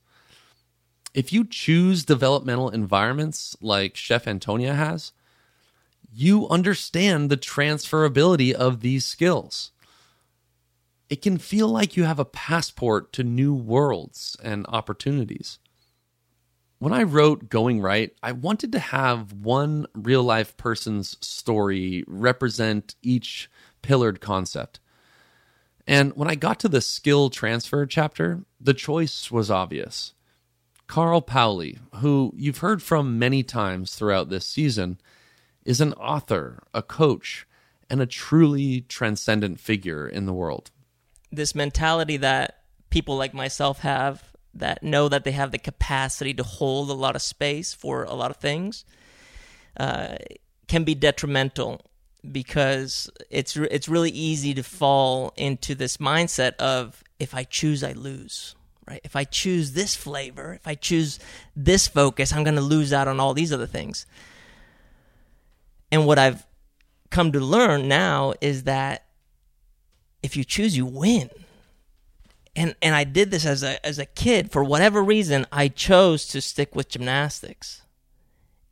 If 1.13 1.31
you 1.31 1.45
choose 1.45 2.03
developmental 2.03 2.69
environments 2.69 3.55
like 3.61 3.95
Chef 3.95 4.27
Antonia 4.27 4.73
has, 4.73 5.11
you 6.11 6.47
understand 6.49 7.29
the 7.29 7.37
transferability 7.37 8.51
of 8.51 8.81
these 8.81 9.05
skills. 9.05 9.71
It 11.09 11.21
can 11.21 11.37
feel 11.37 11.67
like 11.67 11.95
you 11.95 12.05
have 12.05 12.19
a 12.19 12.25
passport 12.25 13.13
to 13.13 13.23
new 13.23 13.53
worlds 13.53 14.35
and 14.43 14.65
opportunities. 14.67 15.59
When 16.83 16.91
I 16.91 17.03
wrote 17.03 17.47
Going 17.47 17.79
Right, 17.79 18.13
I 18.21 18.33
wanted 18.33 18.73
to 18.73 18.79
have 18.79 19.31
one 19.31 19.87
real 19.95 20.21
life 20.21 20.57
person's 20.57 21.15
story 21.25 22.03
represent 22.07 22.95
each 23.01 23.49
pillared 23.81 24.19
concept. 24.19 24.81
And 25.87 26.11
when 26.17 26.27
I 26.27 26.35
got 26.35 26.59
to 26.59 26.67
the 26.67 26.81
skill 26.81 27.29
transfer 27.29 27.85
chapter, 27.85 28.43
the 28.59 28.73
choice 28.73 29.31
was 29.31 29.49
obvious. 29.49 30.13
Carl 30.87 31.21
Paoli, 31.21 31.79
who 32.01 32.33
you've 32.35 32.57
heard 32.57 32.83
from 32.83 33.17
many 33.17 33.43
times 33.43 33.95
throughout 33.95 34.27
this 34.27 34.45
season, 34.45 34.99
is 35.63 35.79
an 35.79 35.93
author, 35.93 36.63
a 36.73 36.81
coach, 36.81 37.47
and 37.89 38.01
a 38.01 38.05
truly 38.05 38.81
transcendent 38.81 39.57
figure 39.57 40.05
in 40.05 40.25
the 40.25 40.33
world. 40.33 40.69
This 41.31 41.55
mentality 41.55 42.17
that 42.17 42.57
people 42.89 43.15
like 43.15 43.33
myself 43.33 43.79
have 43.79 44.32
that 44.53 44.83
know 44.83 45.09
that 45.09 45.23
they 45.23 45.31
have 45.31 45.51
the 45.51 45.57
capacity 45.57 46.33
to 46.33 46.43
hold 46.43 46.89
a 46.89 46.93
lot 46.93 47.15
of 47.15 47.21
space 47.21 47.73
for 47.73 48.03
a 48.03 48.13
lot 48.13 48.31
of 48.31 48.37
things 48.37 48.85
uh, 49.77 50.15
can 50.67 50.83
be 50.83 50.95
detrimental 50.95 51.81
because 52.31 53.09
it's 53.29 53.57
it's 53.57 53.89
really 53.89 54.11
easy 54.11 54.53
to 54.53 54.63
fall 54.63 55.33
into 55.35 55.75
this 55.75 55.97
mindset 55.97 56.55
of 56.55 57.03
if 57.19 57.33
I 57.33 57.43
choose, 57.43 57.83
I 57.83 57.93
lose. 57.93 58.55
Right? 58.87 59.01
If 59.03 59.15
I 59.15 59.23
choose 59.23 59.71
this 59.71 59.95
flavor, 59.95 60.53
if 60.53 60.67
I 60.67 60.75
choose 60.75 61.17
this 61.55 61.87
focus, 61.87 62.33
I'm 62.33 62.43
going 62.43 62.55
to 62.55 62.61
lose 62.61 62.91
out 62.91 63.07
on 63.07 63.17
all 63.19 63.33
these 63.33 63.53
other 63.53 63.65
things. 63.65 64.05
And 65.89 66.05
what 66.05 66.19
I've 66.19 66.45
come 67.09 67.31
to 67.31 67.39
learn 67.39 67.87
now 67.87 68.33
is 68.41 68.63
that 68.63 69.05
if 70.21 70.35
you 70.35 70.43
choose, 70.43 70.75
you 70.75 70.85
win. 70.85 71.29
And 72.55 72.75
and 72.81 72.93
I 72.93 73.03
did 73.03 73.31
this 73.31 73.45
as 73.45 73.63
a 73.63 73.83
as 73.85 73.99
a 73.99 74.05
kid 74.05 74.51
for 74.51 74.63
whatever 74.63 75.03
reason. 75.03 75.45
I 75.51 75.67
chose 75.67 76.27
to 76.27 76.41
stick 76.41 76.75
with 76.75 76.89
gymnastics 76.89 77.83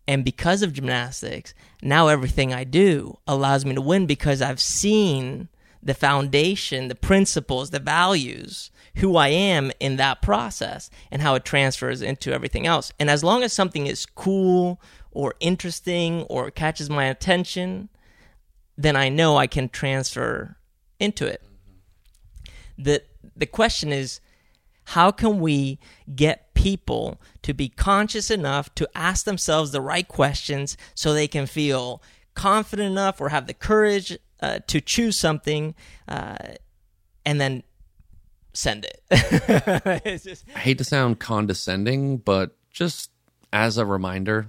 and 0.08 0.26
because 0.26 0.62
of 0.62 0.74
gymnastics, 0.74 1.54
now 1.82 2.08
everything 2.08 2.54
I 2.54 2.64
do 2.64 3.20
allows 3.28 3.66
me 3.66 3.76
to 3.76 3.82
win 3.82 4.08
because 4.08 4.42
I've 4.42 4.60
seen 4.60 5.48
the 5.82 5.94
foundation, 5.94 6.90
the 6.90 6.96
principles, 6.96 7.70
the 7.70 7.80
values, 7.80 8.72
who 8.98 9.16
I 9.16 9.30
am 9.30 9.72
in 9.80 9.96
that 9.96 10.22
process 10.22 10.90
and 11.12 11.22
how 11.22 11.36
it 11.36 11.46
transfers 11.46 12.02
into 12.02 12.34
everything 12.34 12.68
else. 12.68 12.92
And 13.00 13.10
as 13.10 13.24
long 13.24 13.42
as 13.42 13.54
something 13.54 13.88
is 13.88 14.06
cool 14.06 14.82
or 15.12 15.36
interesting 15.40 16.24
or 16.24 16.52
catches 16.52 16.90
my 16.90 17.06
attention, 17.06 17.90
then 18.78 18.96
I 18.98 19.10
know 19.10 19.38
I 19.38 19.48
can 19.48 19.70
transfer 19.70 20.58
into 21.00 21.26
it. 21.26 21.42
The 22.78 23.02
the 23.42 23.46
question 23.46 23.92
is 23.92 24.22
how 24.86 25.12
can 25.12 25.40
we 25.40 25.80
get 26.16 26.54
people 26.54 27.20
to 27.42 27.54
be 27.54 27.70
conscious 27.70 28.30
enough 28.30 28.74
to 28.76 28.88
ask 28.96 29.26
themselves 29.26 29.72
the 29.72 29.82
right 29.82 30.08
questions 30.08 30.78
so 30.94 31.14
they 31.14 31.28
can 31.28 31.48
feel 31.48 32.02
confident 32.36 32.90
enough 32.92 33.20
or 33.20 33.30
have 33.30 33.48
the 33.48 33.54
courage 33.54 34.18
uh, 34.42 34.60
to 34.68 34.80
choose 34.80 35.18
something 35.18 35.76
uh, 36.08 36.38
and 37.26 37.42
then 37.42 37.64
send 38.54 38.86
it. 38.86 40.22
just... 40.24 40.46
I 40.56 40.60
hate 40.60 40.78
to 40.78 40.84
sound 40.84 41.20
condescending, 41.20 42.18
but 42.18 42.56
just 42.70 43.12
as 43.52 43.78
a 43.78 43.86
reminder, 43.86 44.48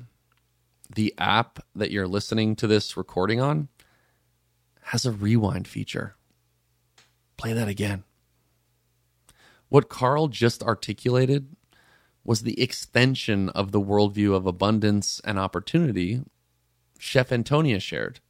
the 0.95 1.15
app 1.19 1.61
that 1.75 1.91
you're 1.91 2.09
listening 2.09 2.57
to 2.57 2.67
this 2.67 2.97
recording 2.97 3.41
on 3.41 3.69
has 4.83 5.07
a 5.07 5.13
rewind 5.13 5.67
feature. 5.67 6.17
Play 7.37 7.53
that 7.53 7.69
again. 7.69 8.05
What 9.73 9.89
Carl 9.89 10.29
just 10.29 10.63
articulated 10.63 11.57
was 12.25 12.43
the 12.43 12.61
extension 12.61 13.49
of 13.49 13.73
the 13.73 13.81
worldview 13.81 14.35
of 14.35 14.45
abundance 14.45 15.19
and 15.25 15.39
opportunity 15.39 16.21
Chef 16.99 17.33
Antonia 17.33 17.81
shared. 17.81 18.21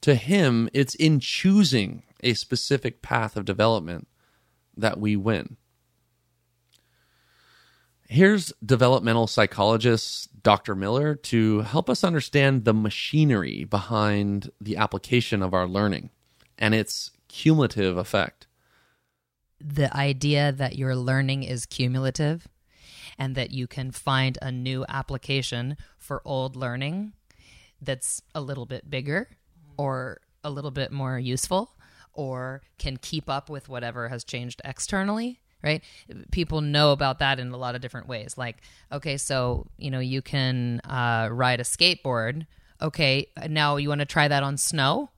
To 0.00 0.14
him, 0.14 0.70
it's 0.72 0.94
in 0.94 1.20
choosing 1.20 2.04
a 2.22 2.32
specific 2.32 3.02
path 3.02 3.36
of 3.36 3.44
development 3.44 4.08
that 4.78 4.98
we 4.98 5.14
win. 5.14 5.58
Here's 8.08 8.54
developmental 8.64 9.26
psychologist 9.26 10.42
Dr. 10.42 10.74
Miller 10.74 11.14
to 11.14 11.60
help 11.60 11.90
us 11.90 12.02
understand 12.02 12.64
the 12.64 12.72
machinery 12.72 13.64
behind 13.64 14.50
the 14.58 14.78
application 14.78 15.42
of 15.42 15.52
our 15.52 15.68
learning 15.68 16.08
and 16.56 16.74
its 16.74 17.10
cumulative 17.28 17.98
effect 17.98 18.35
the 19.60 19.94
idea 19.96 20.52
that 20.52 20.76
your 20.76 20.94
learning 20.94 21.42
is 21.42 21.66
cumulative 21.66 22.46
and 23.18 23.34
that 23.34 23.50
you 23.50 23.66
can 23.66 23.90
find 23.90 24.38
a 24.42 24.52
new 24.52 24.84
application 24.88 25.76
for 25.98 26.22
old 26.24 26.56
learning 26.56 27.12
that's 27.80 28.22
a 28.34 28.40
little 28.40 28.66
bit 28.66 28.88
bigger 28.90 29.28
or 29.76 30.20
a 30.44 30.50
little 30.50 30.70
bit 30.70 30.92
more 30.92 31.18
useful 31.18 31.74
or 32.12 32.62
can 32.78 32.96
keep 32.96 33.28
up 33.28 33.50
with 33.50 33.68
whatever 33.68 34.08
has 34.08 34.24
changed 34.24 34.60
externally 34.64 35.40
right? 35.62 35.82
People 36.30 36.60
know 36.60 36.92
about 36.92 37.18
that 37.18 37.40
in 37.40 37.50
a 37.50 37.56
lot 37.56 37.74
of 37.74 37.80
different 37.80 38.06
ways. 38.06 38.38
Like 38.38 38.58
okay 38.92 39.16
so 39.16 39.66
you 39.76 39.90
know 39.90 40.00
you 40.00 40.22
can 40.22 40.80
uh, 40.84 41.28
ride 41.30 41.60
a 41.60 41.64
skateboard. 41.64 42.46
Okay 42.80 43.28
now 43.48 43.76
you 43.76 43.88
want 43.88 44.00
to 44.00 44.06
try 44.06 44.28
that 44.28 44.42
on 44.42 44.56
snow 44.56 45.10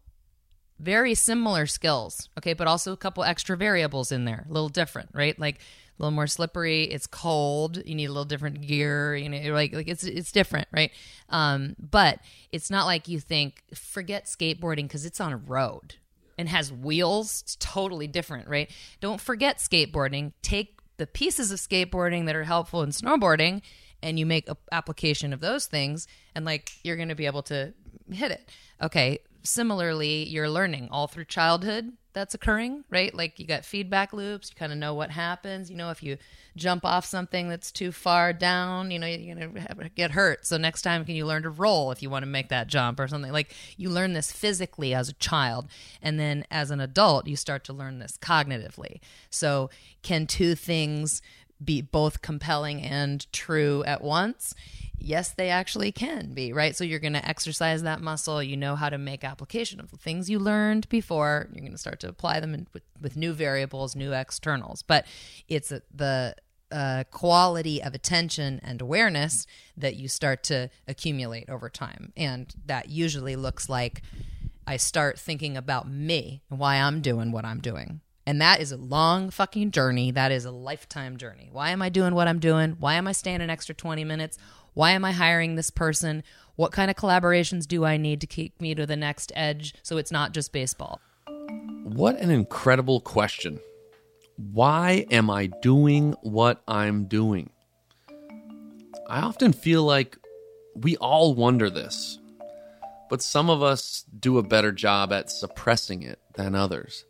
very 0.78 1.14
similar 1.14 1.66
skills, 1.66 2.28
okay, 2.38 2.52
but 2.52 2.66
also 2.66 2.92
a 2.92 2.96
couple 2.96 3.24
extra 3.24 3.56
variables 3.56 4.12
in 4.12 4.24
there, 4.24 4.46
a 4.48 4.52
little 4.52 4.68
different, 4.68 5.10
right? 5.12 5.38
Like 5.38 5.56
a 5.56 6.02
little 6.02 6.14
more 6.14 6.26
slippery. 6.26 6.84
It's 6.84 7.06
cold. 7.06 7.82
You 7.84 7.94
need 7.94 8.06
a 8.06 8.12
little 8.12 8.24
different 8.24 8.60
gear. 8.60 9.16
You 9.16 9.28
know, 9.28 9.52
like 9.52 9.72
like 9.72 9.88
it's 9.88 10.04
it's 10.04 10.30
different, 10.30 10.68
right? 10.72 10.92
Um, 11.28 11.74
but 11.78 12.20
it's 12.52 12.70
not 12.70 12.86
like 12.86 13.08
you 13.08 13.18
think 13.18 13.62
forget 13.74 14.26
skateboarding 14.26 14.84
because 14.84 15.04
it's 15.04 15.20
on 15.20 15.32
a 15.32 15.36
road 15.36 15.96
and 16.36 16.48
has 16.48 16.72
wheels. 16.72 17.42
It's 17.42 17.56
totally 17.56 18.06
different, 18.06 18.48
right? 18.48 18.70
Don't 19.00 19.20
forget 19.20 19.58
skateboarding. 19.58 20.32
Take 20.40 20.78
the 20.96 21.06
pieces 21.06 21.50
of 21.50 21.58
skateboarding 21.58 22.26
that 22.26 22.36
are 22.36 22.44
helpful 22.44 22.82
in 22.82 22.90
snowboarding, 22.90 23.62
and 24.02 24.18
you 24.18 24.26
make 24.26 24.48
a 24.48 24.56
application 24.70 25.32
of 25.32 25.40
those 25.40 25.66
things, 25.66 26.06
and 26.34 26.44
like 26.44 26.70
you're 26.84 26.96
going 26.96 27.08
to 27.08 27.16
be 27.16 27.26
able 27.26 27.42
to 27.42 27.74
hit 28.10 28.30
it. 28.30 28.48
Okay, 28.80 29.18
similarly, 29.42 30.24
you're 30.24 30.50
learning 30.50 30.88
all 30.90 31.06
through 31.06 31.26
childhood 31.26 31.92
that's 32.12 32.34
occurring, 32.34 32.84
right? 32.90 33.14
Like 33.14 33.38
you 33.38 33.46
got 33.46 33.64
feedback 33.64 34.12
loops, 34.12 34.50
you 34.50 34.56
kind 34.56 34.72
of 34.72 34.78
know 34.78 34.94
what 34.94 35.10
happens. 35.10 35.70
You 35.70 35.76
know, 35.76 35.90
if 35.90 36.02
you 36.02 36.18
jump 36.56 36.84
off 36.84 37.04
something 37.04 37.48
that's 37.48 37.70
too 37.70 37.92
far 37.92 38.32
down, 38.32 38.90
you 38.90 38.98
know, 38.98 39.06
you're 39.06 39.36
going 39.36 39.54
to 39.54 39.88
get 39.90 40.10
hurt. 40.10 40.44
So 40.44 40.56
next 40.56 40.82
time, 40.82 41.04
can 41.04 41.14
you 41.14 41.26
learn 41.26 41.44
to 41.44 41.50
roll 41.50 41.92
if 41.92 42.02
you 42.02 42.10
want 42.10 42.24
to 42.24 42.28
make 42.28 42.48
that 42.48 42.66
jump 42.66 42.98
or 42.98 43.06
something? 43.06 43.30
Like 43.30 43.54
you 43.76 43.88
learn 43.90 44.14
this 44.14 44.32
physically 44.32 44.94
as 44.94 45.08
a 45.08 45.14
child. 45.14 45.68
And 46.02 46.18
then 46.18 46.44
as 46.50 46.70
an 46.70 46.80
adult, 46.80 47.28
you 47.28 47.36
start 47.36 47.62
to 47.64 47.72
learn 47.72 48.00
this 48.00 48.18
cognitively. 48.20 49.00
So 49.30 49.70
can 50.02 50.26
two 50.26 50.54
things 50.54 51.22
be 51.62 51.82
both 51.82 52.22
compelling 52.22 52.82
and 52.82 53.30
true 53.32 53.82
at 53.84 54.02
once? 54.02 54.54
yes, 54.98 55.30
they 55.30 55.50
actually 55.50 55.92
can 55.92 56.34
be, 56.34 56.52
right? 56.52 56.76
So 56.76 56.84
you're 56.84 56.98
going 56.98 57.12
to 57.14 57.26
exercise 57.26 57.82
that 57.82 58.00
muscle. 58.00 58.42
You 58.42 58.56
know 58.56 58.76
how 58.76 58.88
to 58.88 58.98
make 58.98 59.24
application 59.24 59.80
of 59.80 59.90
the 59.90 59.96
things 59.96 60.28
you 60.28 60.38
learned 60.38 60.88
before. 60.88 61.48
You're 61.52 61.60
going 61.60 61.72
to 61.72 61.78
start 61.78 62.00
to 62.00 62.08
apply 62.08 62.40
them 62.40 62.54
in, 62.54 62.66
with, 62.72 62.82
with 63.00 63.16
new 63.16 63.32
variables, 63.32 63.94
new 63.94 64.12
externals. 64.12 64.82
But 64.82 65.06
it's 65.48 65.72
the 65.94 66.34
uh, 66.70 67.04
quality 67.10 67.82
of 67.82 67.94
attention 67.94 68.60
and 68.62 68.80
awareness 68.80 69.46
that 69.76 69.96
you 69.96 70.08
start 70.08 70.42
to 70.44 70.68
accumulate 70.86 71.48
over 71.48 71.70
time. 71.70 72.12
And 72.16 72.52
that 72.66 72.88
usually 72.90 73.36
looks 73.36 73.68
like 73.68 74.02
I 74.66 74.76
start 74.76 75.18
thinking 75.18 75.56
about 75.56 75.88
me 75.88 76.42
and 76.50 76.58
why 76.58 76.76
I'm 76.76 77.00
doing 77.00 77.32
what 77.32 77.44
I'm 77.44 77.60
doing 77.60 78.00
And 78.28 78.42
that 78.42 78.60
is 78.60 78.72
a 78.72 78.76
long 78.76 79.30
fucking 79.30 79.70
journey. 79.70 80.10
That 80.10 80.32
is 80.32 80.44
a 80.44 80.50
lifetime 80.50 81.16
journey. 81.16 81.48
Why 81.50 81.70
am 81.70 81.80
I 81.80 81.88
doing 81.88 82.14
what 82.14 82.28
I'm 82.28 82.40
doing? 82.40 82.76
Why 82.78 82.96
am 82.96 83.08
I 83.08 83.12
staying 83.12 83.40
an 83.40 83.48
extra 83.48 83.74
20 83.74 84.04
minutes? 84.04 84.36
Why 84.74 84.90
am 84.90 85.02
I 85.02 85.12
hiring 85.12 85.54
this 85.54 85.70
person? 85.70 86.22
What 86.54 86.70
kind 86.70 86.90
of 86.90 86.96
collaborations 86.98 87.66
do 87.66 87.86
I 87.86 87.96
need 87.96 88.20
to 88.20 88.26
keep 88.26 88.60
me 88.60 88.74
to 88.74 88.84
the 88.84 88.96
next 88.96 89.32
edge 89.34 89.72
so 89.82 89.96
it's 89.96 90.12
not 90.12 90.32
just 90.32 90.52
baseball? 90.52 91.00
What 91.84 92.18
an 92.18 92.30
incredible 92.30 93.00
question. 93.00 93.60
Why 94.36 95.06
am 95.10 95.30
I 95.30 95.46
doing 95.46 96.14
what 96.20 96.62
I'm 96.68 97.06
doing? 97.06 97.48
I 99.08 99.20
often 99.20 99.54
feel 99.54 99.84
like 99.84 100.18
we 100.74 100.98
all 100.98 101.34
wonder 101.34 101.70
this, 101.70 102.18
but 103.08 103.22
some 103.22 103.48
of 103.48 103.62
us 103.62 104.04
do 104.20 104.36
a 104.36 104.42
better 104.42 104.70
job 104.70 105.14
at 105.14 105.30
suppressing 105.30 106.02
it 106.02 106.18
than 106.34 106.54
others. 106.54 107.06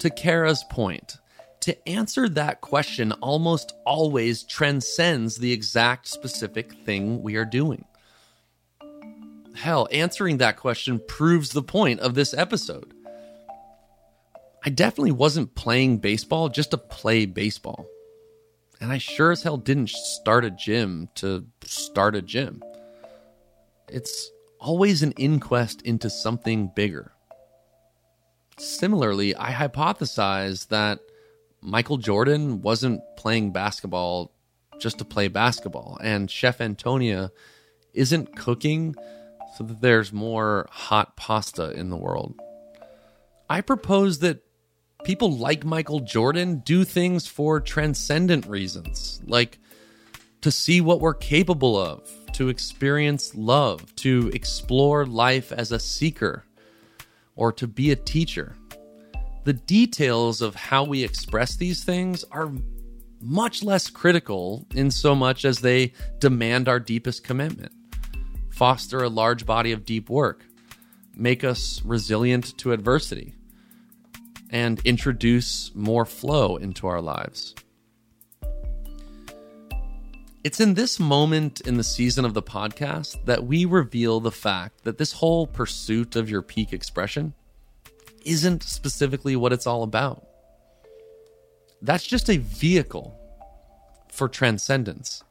To 0.00 0.08
Kara's 0.08 0.64
point, 0.64 1.18
to 1.60 1.88
answer 1.88 2.26
that 2.30 2.62
question 2.62 3.12
almost 3.12 3.74
always 3.84 4.44
transcends 4.44 5.36
the 5.36 5.52
exact 5.52 6.08
specific 6.08 6.72
thing 6.86 7.22
we 7.22 7.36
are 7.36 7.44
doing. 7.44 7.84
Hell, 9.54 9.86
answering 9.92 10.38
that 10.38 10.56
question 10.56 11.02
proves 11.06 11.50
the 11.50 11.62
point 11.62 12.00
of 12.00 12.14
this 12.14 12.32
episode. 12.32 12.94
I 14.64 14.70
definitely 14.70 15.12
wasn't 15.12 15.54
playing 15.54 15.98
baseball 15.98 16.48
just 16.48 16.70
to 16.70 16.78
play 16.78 17.26
baseball. 17.26 17.86
And 18.80 18.90
I 18.90 18.96
sure 18.96 19.32
as 19.32 19.42
hell 19.42 19.58
didn't 19.58 19.90
start 19.90 20.46
a 20.46 20.50
gym 20.50 21.10
to 21.16 21.44
start 21.62 22.16
a 22.16 22.22
gym. 22.22 22.62
It's 23.86 24.30
always 24.58 25.02
an 25.02 25.12
inquest 25.12 25.82
into 25.82 26.08
something 26.08 26.70
bigger. 26.74 27.12
Similarly, 28.60 29.34
I 29.34 29.52
hypothesize 29.52 30.68
that 30.68 31.00
Michael 31.62 31.96
Jordan 31.96 32.60
wasn't 32.60 33.00
playing 33.16 33.52
basketball 33.52 34.32
just 34.78 34.98
to 34.98 35.04
play 35.06 35.28
basketball, 35.28 35.98
and 36.02 36.30
Chef 36.30 36.60
Antonia 36.60 37.32
isn't 37.94 38.36
cooking 38.36 38.94
so 39.56 39.64
that 39.64 39.80
there's 39.80 40.12
more 40.12 40.68
hot 40.70 41.16
pasta 41.16 41.70
in 41.70 41.88
the 41.88 41.96
world. 41.96 42.38
I 43.48 43.62
propose 43.62 44.18
that 44.18 44.42
people 45.04 45.34
like 45.34 45.64
Michael 45.64 46.00
Jordan 46.00 46.58
do 46.58 46.84
things 46.84 47.26
for 47.26 47.60
transcendent 47.60 48.44
reasons, 48.44 49.22
like 49.24 49.58
to 50.42 50.50
see 50.50 50.82
what 50.82 51.00
we're 51.00 51.14
capable 51.14 51.78
of, 51.78 52.06
to 52.34 52.50
experience 52.50 53.34
love, 53.34 53.96
to 53.96 54.30
explore 54.34 55.06
life 55.06 55.50
as 55.50 55.72
a 55.72 55.80
seeker 55.80 56.44
or 57.40 57.50
to 57.50 57.66
be 57.66 57.90
a 57.90 57.96
teacher. 57.96 58.54
The 59.44 59.54
details 59.54 60.42
of 60.42 60.54
how 60.54 60.84
we 60.84 61.02
express 61.02 61.56
these 61.56 61.82
things 61.82 62.22
are 62.30 62.52
much 63.22 63.62
less 63.62 63.88
critical 63.88 64.66
in 64.74 64.90
so 64.90 65.14
much 65.14 65.46
as 65.46 65.60
they 65.60 65.94
demand 66.18 66.68
our 66.68 66.78
deepest 66.78 67.24
commitment, 67.24 67.72
foster 68.50 69.02
a 69.02 69.08
large 69.08 69.46
body 69.46 69.72
of 69.72 69.86
deep 69.86 70.10
work, 70.10 70.44
make 71.16 71.42
us 71.42 71.80
resilient 71.82 72.56
to 72.58 72.72
adversity, 72.72 73.34
and 74.50 74.78
introduce 74.84 75.74
more 75.74 76.04
flow 76.04 76.56
into 76.56 76.86
our 76.86 77.00
lives. 77.00 77.54
It's 80.42 80.58
in 80.58 80.72
this 80.72 80.98
moment 80.98 81.60
in 81.60 81.76
the 81.76 81.84
season 81.84 82.24
of 82.24 82.32
the 82.32 82.42
podcast 82.42 83.26
that 83.26 83.44
we 83.44 83.66
reveal 83.66 84.20
the 84.20 84.30
fact 84.30 84.84
that 84.84 84.96
this 84.96 85.12
whole 85.12 85.46
pursuit 85.46 86.16
of 86.16 86.30
your 86.30 86.40
peak 86.40 86.72
expression 86.72 87.34
isn't 88.24 88.62
specifically 88.62 89.36
what 89.36 89.52
it's 89.52 89.66
all 89.66 89.82
about. 89.82 90.26
That's 91.82 92.06
just 92.06 92.30
a 92.30 92.38
vehicle 92.38 93.14
for 94.08 94.28
transcendence. 94.30 95.22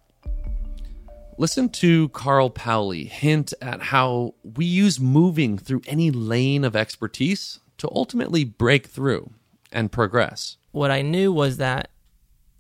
Listen 1.40 1.70
to 1.70 2.10
Carl 2.10 2.52
Paoli 2.52 3.06
hint 3.06 3.52
at 3.64 3.82
how 3.82 4.36
we 4.44 4.66
use 4.66 5.00
moving 5.00 5.58
through 5.58 5.82
any 5.88 6.12
lane 6.12 6.64
of 6.64 6.76
expertise 6.76 7.62
to 7.80 7.90
ultimately 7.96 8.44
break 8.44 8.86
through 8.86 9.32
and 9.72 9.92
progress. 9.92 10.58
What 10.72 10.92
I 10.92 11.02
knew 11.02 11.34
was 11.34 11.58
that 11.58 11.90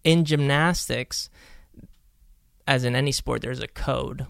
in 0.03 0.25
gymnastics, 0.25 1.29
as 2.69 2.83
in 2.83 2.95
any 2.95 3.11
sport, 3.11 3.41
there's 3.41 3.63
a 3.63 3.67
code, 3.67 4.27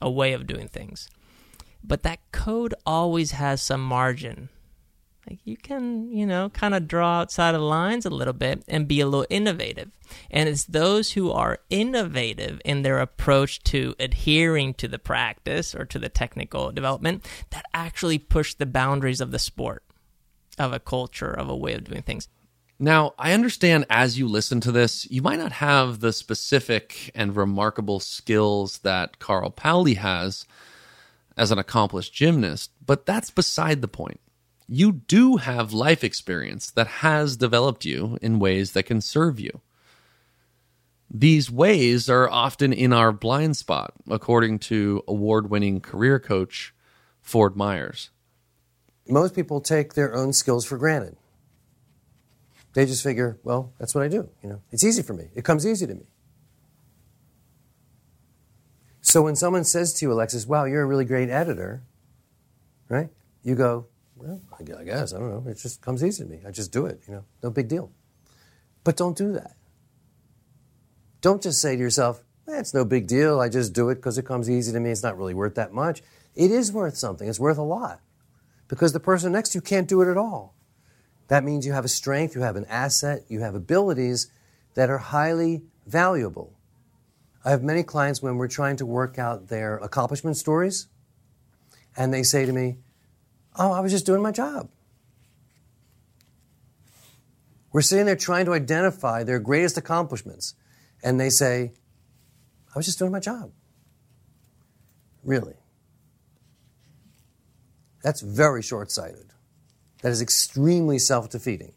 a 0.00 0.10
way 0.10 0.32
of 0.32 0.46
doing 0.46 0.66
things. 0.66 1.10
But 1.84 2.04
that 2.04 2.20
code 2.32 2.74
always 2.86 3.32
has 3.32 3.60
some 3.60 3.84
margin. 3.84 4.48
Like 5.28 5.40
you 5.44 5.58
can, 5.58 6.10
you 6.10 6.24
know, 6.24 6.48
kind 6.48 6.74
of 6.74 6.88
draw 6.88 7.20
outside 7.20 7.54
of 7.54 7.60
the 7.60 7.66
lines 7.66 8.06
a 8.06 8.10
little 8.10 8.32
bit 8.32 8.64
and 8.66 8.88
be 8.88 9.00
a 9.00 9.06
little 9.06 9.26
innovative. 9.28 9.90
And 10.30 10.48
it's 10.48 10.64
those 10.64 11.12
who 11.12 11.30
are 11.30 11.58
innovative 11.68 12.62
in 12.64 12.80
their 12.80 12.98
approach 12.98 13.62
to 13.64 13.94
adhering 14.00 14.72
to 14.74 14.88
the 14.88 14.98
practice 14.98 15.74
or 15.74 15.84
to 15.84 15.98
the 15.98 16.08
technical 16.08 16.72
development 16.72 17.28
that 17.50 17.66
actually 17.74 18.18
push 18.18 18.54
the 18.54 18.64
boundaries 18.64 19.20
of 19.20 19.32
the 19.32 19.38
sport, 19.38 19.82
of 20.58 20.72
a 20.72 20.80
culture, 20.80 21.30
of 21.30 21.50
a 21.50 21.56
way 21.56 21.74
of 21.74 21.84
doing 21.84 22.00
things. 22.00 22.26
Now, 22.78 23.14
I 23.18 23.32
understand 23.32 23.86
as 23.88 24.18
you 24.18 24.28
listen 24.28 24.60
to 24.60 24.72
this, 24.72 25.10
you 25.10 25.22
might 25.22 25.38
not 25.38 25.52
have 25.52 26.00
the 26.00 26.12
specific 26.12 27.10
and 27.14 27.34
remarkable 27.34 28.00
skills 28.00 28.78
that 28.78 29.18
Carl 29.18 29.50
Paoli 29.50 29.94
has 29.94 30.44
as 31.36 31.50
an 31.50 31.58
accomplished 31.58 32.12
gymnast, 32.12 32.70
but 32.84 33.06
that's 33.06 33.30
beside 33.30 33.80
the 33.80 33.88
point. 33.88 34.20
You 34.68 34.92
do 34.92 35.36
have 35.36 35.72
life 35.72 36.04
experience 36.04 36.70
that 36.72 36.86
has 36.86 37.36
developed 37.36 37.84
you 37.84 38.18
in 38.20 38.40
ways 38.40 38.72
that 38.72 38.82
can 38.82 39.00
serve 39.00 39.40
you. 39.40 39.60
These 41.08 41.50
ways 41.50 42.10
are 42.10 42.28
often 42.28 42.72
in 42.72 42.92
our 42.92 43.12
blind 43.12 43.56
spot, 43.56 43.94
according 44.08 44.58
to 44.60 45.04
award 45.06 45.48
winning 45.48 45.80
career 45.80 46.18
coach 46.18 46.74
Ford 47.22 47.56
Myers. 47.56 48.10
Most 49.08 49.34
people 49.34 49.60
take 49.60 49.94
their 49.94 50.14
own 50.14 50.32
skills 50.32 50.66
for 50.66 50.76
granted. 50.76 51.16
They 52.76 52.84
just 52.84 53.02
figure, 53.02 53.38
well, 53.42 53.72
that's 53.78 53.94
what 53.94 54.04
I 54.04 54.08
do. 54.08 54.28
You 54.42 54.50
know, 54.50 54.60
it's 54.70 54.84
easy 54.84 55.00
for 55.00 55.14
me. 55.14 55.30
It 55.34 55.46
comes 55.46 55.66
easy 55.66 55.86
to 55.86 55.94
me. 55.94 56.04
So 59.00 59.22
when 59.22 59.34
someone 59.34 59.64
says 59.64 59.94
to 59.94 60.04
you, 60.04 60.12
Alexis, 60.12 60.46
wow, 60.46 60.66
you're 60.66 60.82
a 60.82 60.86
really 60.86 61.06
great 61.06 61.30
editor, 61.30 61.84
right? 62.90 63.08
You 63.42 63.54
go, 63.54 63.86
well, 64.14 64.42
I 64.60 64.62
guess, 64.84 65.14
I 65.14 65.18
don't 65.18 65.30
know. 65.30 65.50
It 65.50 65.56
just 65.56 65.80
comes 65.80 66.04
easy 66.04 66.24
to 66.24 66.28
me. 66.28 66.40
I 66.46 66.50
just 66.50 66.70
do 66.70 66.84
it, 66.84 67.00
you 67.08 67.14
know, 67.14 67.24
no 67.42 67.48
big 67.48 67.68
deal. 67.68 67.90
But 68.84 68.98
don't 68.98 69.16
do 69.16 69.32
that. 69.32 69.56
Don't 71.22 71.42
just 71.42 71.62
say 71.62 71.76
to 71.76 71.80
yourself, 71.80 72.24
eh, 72.46 72.58
it's 72.58 72.74
no 72.74 72.84
big 72.84 73.06
deal. 73.06 73.40
I 73.40 73.48
just 73.48 73.72
do 73.72 73.88
it 73.88 73.94
because 73.94 74.18
it 74.18 74.26
comes 74.26 74.50
easy 74.50 74.70
to 74.72 74.80
me. 74.80 74.90
It's 74.90 75.02
not 75.02 75.16
really 75.16 75.32
worth 75.32 75.54
that 75.54 75.72
much. 75.72 76.02
It 76.34 76.50
is 76.50 76.70
worth 76.72 76.98
something. 76.98 77.26
It's 77.26 77.40
worth 77.40 77.56
a 77.56 77.62
lot 77.62 78.00
because 78.68 78.92
the 78.92 79.00
person 79.00 79.32
next 79.32 79.52
to 79.52 79.56
you 79.58 79.62
can't 79.62 79.88
do 79.88 80.02
it 80.02 80.10
at 80.10 80.18
all. 80.18 80.52
That 81.28 81.44
means 81.44 81.66
you 81.66 81.72
have 81.72 81.84
a 81.84 81.88
strength, 81.88 82.34
you 82.34 82.42
have 82.42 82.56
an 82.56 82.66
asset, 82.66 83.24
you 83.28 83.40
have 83.40 83.54
abilities 83.54 84.30
that 84.74 84.90
are 84.90 84.98
highly 84.98 85.62
valuable. 85.86 86.52
I 87.44 87.50
have 87.50 87.62
many 87.62 87.82
clients 87.82 88.22
when 88.22 88.36
we're 88.36 88.48
trying 88.48 88.76
to 88.76 88.86
work 88.86 89.18
out 89.18 89.48
their 89.48 89.78
accomplishment 89.78 90.36
stories, 90.36 90.88
and 91.96 92.12
they 92.12 92.22
say 92.22 92.44
to 92.44 92.52
me, 92.52 92.78
Oh, 93.58 93.72
I 93.72 93.80
was 93.80 93.90
just 93.90 94.04
doing 94.04 94.20
my 94.20 94.32
job. 94.32 94.68
We're 97.72 97.82
sitting 97.82 98.06
there 98.06 98.16
trying 98.16 98.44
to 98.46 98.52
identify 98.52 99.22
their 99.22 99.38
greatest 99.38 99.76
accomplishments, 99.76 100.54
and 101.02 101.18
they 101.18 101.30
say, 101.30 101.72
I 102.74 102.78
was 102.78 102.86
just 102.86 102.98
doing 102.98 103.12
my 103.12 103.20
job. 103.20 103.52
Really? 105.24 105.54
That's 108.02 108.20
very 108.20 108.62
short 108.62 108.90
sighted. 108.90 109.32
That 110.06 110.12
is 110.12 110.22
extremely 110.22 111.00
self 111.00 111.30
defeating. 111.30 111.72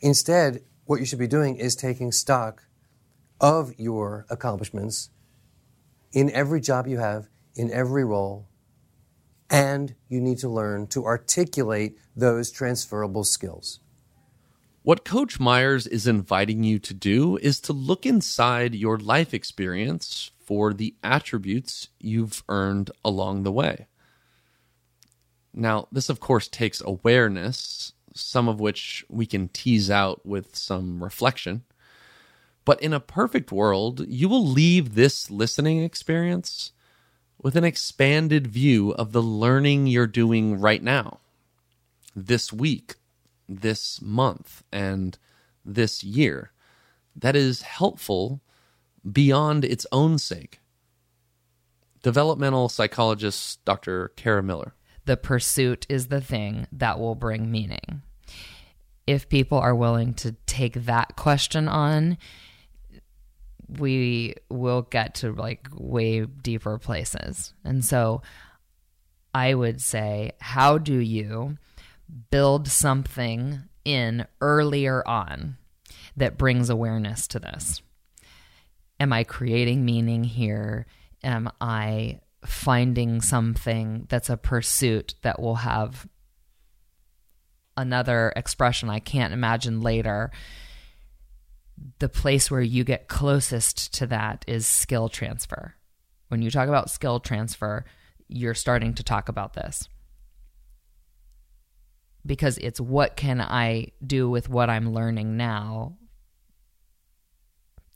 Instead, 0.00 0.62
what 0.86 0.98
you 0.98 1.04
should 1.04 1.18
be 1.18 1.26
doing 1.26 1.56
is 1.56 1.76
taking 1.76 2.12
stock 2.12 2.62
of 3.38 3.78
your 3.78 4.24
accomplishments 4.30 5.10
in 6.14 6.30
every 6.30 6.62
job 6.62 6.86
you 6.86 6.96
have, 6.96 7.28
in 7.54 7.70
every 7.70 8.06
role, 8.06 8.48
and 9.50 9.94
you 10.08 10.18
need 10.18 10.38
to 10.38 10.48
learn 10.48 10.86
to 10.86 11.04
articulate 11.04 11.98
those 12.16 12.50
transferable 12.50 13.24
skills. 13.24 13.80
What 14.80 15.04
Coach 15.04 15.38
Myers 15.38 15.86
is 15.86 16.06
inviting 16.06 16.64
you 16.64 16.78
to 16.78 16.94
do 16.94 17.36
is 17.36 17.60
to 17.60 17.74
look 17.74 18.06
inside 18.06 18.74
your 18.74 18.96
life 18.96 19.34
experience 19.34 20.30
for 20.42 20.72
the 20.72 20.94
attributes 21.04 21.88
you've 21.98 22.42
earned 22.48 22.90
along 23.04 23.42
the 23.42 23.52
way. 23.52 23.88
Now, 25.52 25.88
this 25.90 26.08
of 26.08 26.20
course 26.20 26.48
takes 26.48 26.80
awareness, 26.80 27.92
some 28.14 28.48
of 28.48 28.60
which 28.60 29.04
we 29.08 29.26
can 29.26 29.48
tease 29.48 29.90
out 29.90 30.24
with 30.24 30.56
some 30.56 31.02
reflection. 31.02 31.64
But 32.64 32.80
in 32.82 32.92
a 32.92 33.00
perfect 33.00 33.50
world, 33.50 34.06
you 34.06 34.28
will 34.28 34.46
leave 34.46 34.94
this 34.94 35.30
listening 35.30 35.82
experience 35.82 36.72
with 37.42 37.56
an 37.56 37.64
expanded 37.64 38.46
view 38.46 38.92
of 38.92 39.12
the 39.12 39.22
learning 39.22 39.86
you're 39.86 40.06
doing 40.06 40.60
right 40.60 40.82
now, 40.82 41.20
this 42.14 42.52
week, 42.52 42.96
this 43.48 44.00
month 44.02 44.62
and 44.70 45.18
this 45.64 46.04
year 46.04 46.52
that 47.16 47.36
is 47.36 47.62
helpful 47.62 48.40
beyond 49.10 49.64
its 49.64 49.86
own 49.92 50.18
sake? 50.18 50.60
Developmental 52.02 52.68
psychologist 52.68 53.64
Dr. 53.64 54.12
Kara 54.16 54.42
Miller. 54.42 54.74
The 55.04 55.16
pursuit 55.16 55.86
is 55.88 56.08
the 56.08 56.20
thing 56.20 56.66
that 56.72 56.98
will 56.98 57.14
bring 57.14 57.50
meaning. 57.50 58.02
If 59.06 59.28
people 59.28 59.58
are 59.58 59.74
willing 59.74 60.14
to 60.14 60.32
take 60.46 60.84
that 60.84 61.16
question 61.16 61.68
on, 61.68 62.18
we 63.78 64.34
will 64.48 64.82
get 64.82 65.16
to 65.16 65.32
like 65.32 65.68
way 65.72 66.24
deeper 66.24 66.78
places. 66.78 67.54
And 67.64 67.84
so 67.84 68.22
I 69.34 69.54
would 69.54 69.80
say, 69.80 70.32
how 70.40 70.78
do 70.78 70.98
you 70.98 71.56
build 72.30 72.68
something 72.68 73.62
in 73.84 74.26
earlier 74.40 75.06
on 75.06 75.56
that 76.16 76.36
brings 76.38 76.68
awareness 76.68 77.26
to 77.28 77.38
this? 77.38 77.82
Am 78.98 79.12
I 79.12 79.24
creating 79.24 79.84
meaning 79.84 80.24
here? 80.24 80.86
Am 81.22 81.50
I 81.60 82.20
finding 82.44 83.20
something 83.20 84.06
that's 84.08 84.30
a 84.30 84.36
pursuit 84.36 85.14
that 85.22 85.40
will 85.40 85.56
have 85.56 86.06
another 87.76 88.32
expression 88.36 88.90
I 88.90 89.00
can't 89.00 89.32
imagine 89.32 89.80
later? 89.80 90.30
The 91.98 92.08
place 92.08 92.50
where 92.50 92.60
you 92.60 92.84
get 92.84 93.08
closest 93.08 93.94
to 93.94 94.06
that 94.08 94.44
is 94.46 94.66
skill 94.66 95.08
transfer. 95.08 95.74
When 96.28 96.42
you 96.42 96.50
talk 96.50 96.68
about 96.68 96.90
skill 96.90 97.20
transfer, 97.20 97.84
you're 98.28 98.54
starting 98.54 98.94
to 98.94 99.02
talk 99.02 99.28
about 99.28 99.54
this 99.54 99.88
because 102.24 102.58
it's 102.58 102.80
what 102.80 103.16
can 103.16 103.40
I 103.40 103.88
do 104.04 104.28
with 104.28 104.48
what 104.48 104.70
I'm 104.70 104.92
learning 104.92 105.36
now 105.36 105.96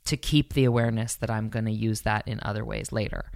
to 0.05 0.17
keep 0.17 0.53
the 0.53 0.65
awareness 0.65 1.15
that 1.15 1.29
I'm 1.29 1.49
going 1.49 1.65
to 1.65 1.71
use 1.71 2.01
that 2.01 2.27
in 2.27 2.39
other 2.43 2.63
ways 2.63 2.91
later. 2.91 3.31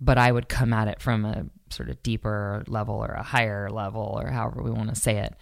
But 0.00 0.18
I 0.18 0.30
would 0.30 0.48
come 0.48 0.72
at 0.72 0.88
it 0.88 1.02
from 1.02 1.24
a 1.24 1.46
sort 1.70 1.90
of 1.90 2.02
deeper 2.02 2.64
level 2.66 2.94
or 2.94 3.12
a 3.12 3.22
higher 3.22 3.68
level 3.68 4.18
or 4.22 4.30
however 4.30 4.62
we 4.62 4.70
want 4.70 4.90
to 4.90 4.94
say 4.94 5.18
it. 5.18 5.34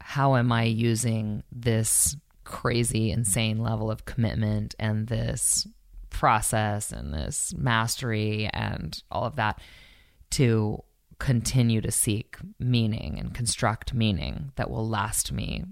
How 0.00 0.36
am 0.36 0.52
I 0.52 0.64
using 0.64 1.42
this 1.50 2.16
crazy, 2.44 3.10
insane 3.10 3.58
level 3.58 3.90
of 3.90 4.04
commitment 4.04 4.74
and 4.78 5.06
this 5.06 5.66
process 6.10 6.92
and 6.92 7.12
this 7.12 7.54
mastery 7.56 8.48
and 8.52 9.02
all 9.10 9.24
of 9.24 9.36
that 9.36 9.60
to 10.30 10.82
continue 11.18 11.80
to 11.80 11.90
seek 11.90 12.36
meaning 12.58 13.16
and 13.18 13.34
construct 13.34 13.92
meaning 13.92 14.52
that 14.56 14.70
will 14.70 14.88
last 14.88 15.32
me 15.32 15.64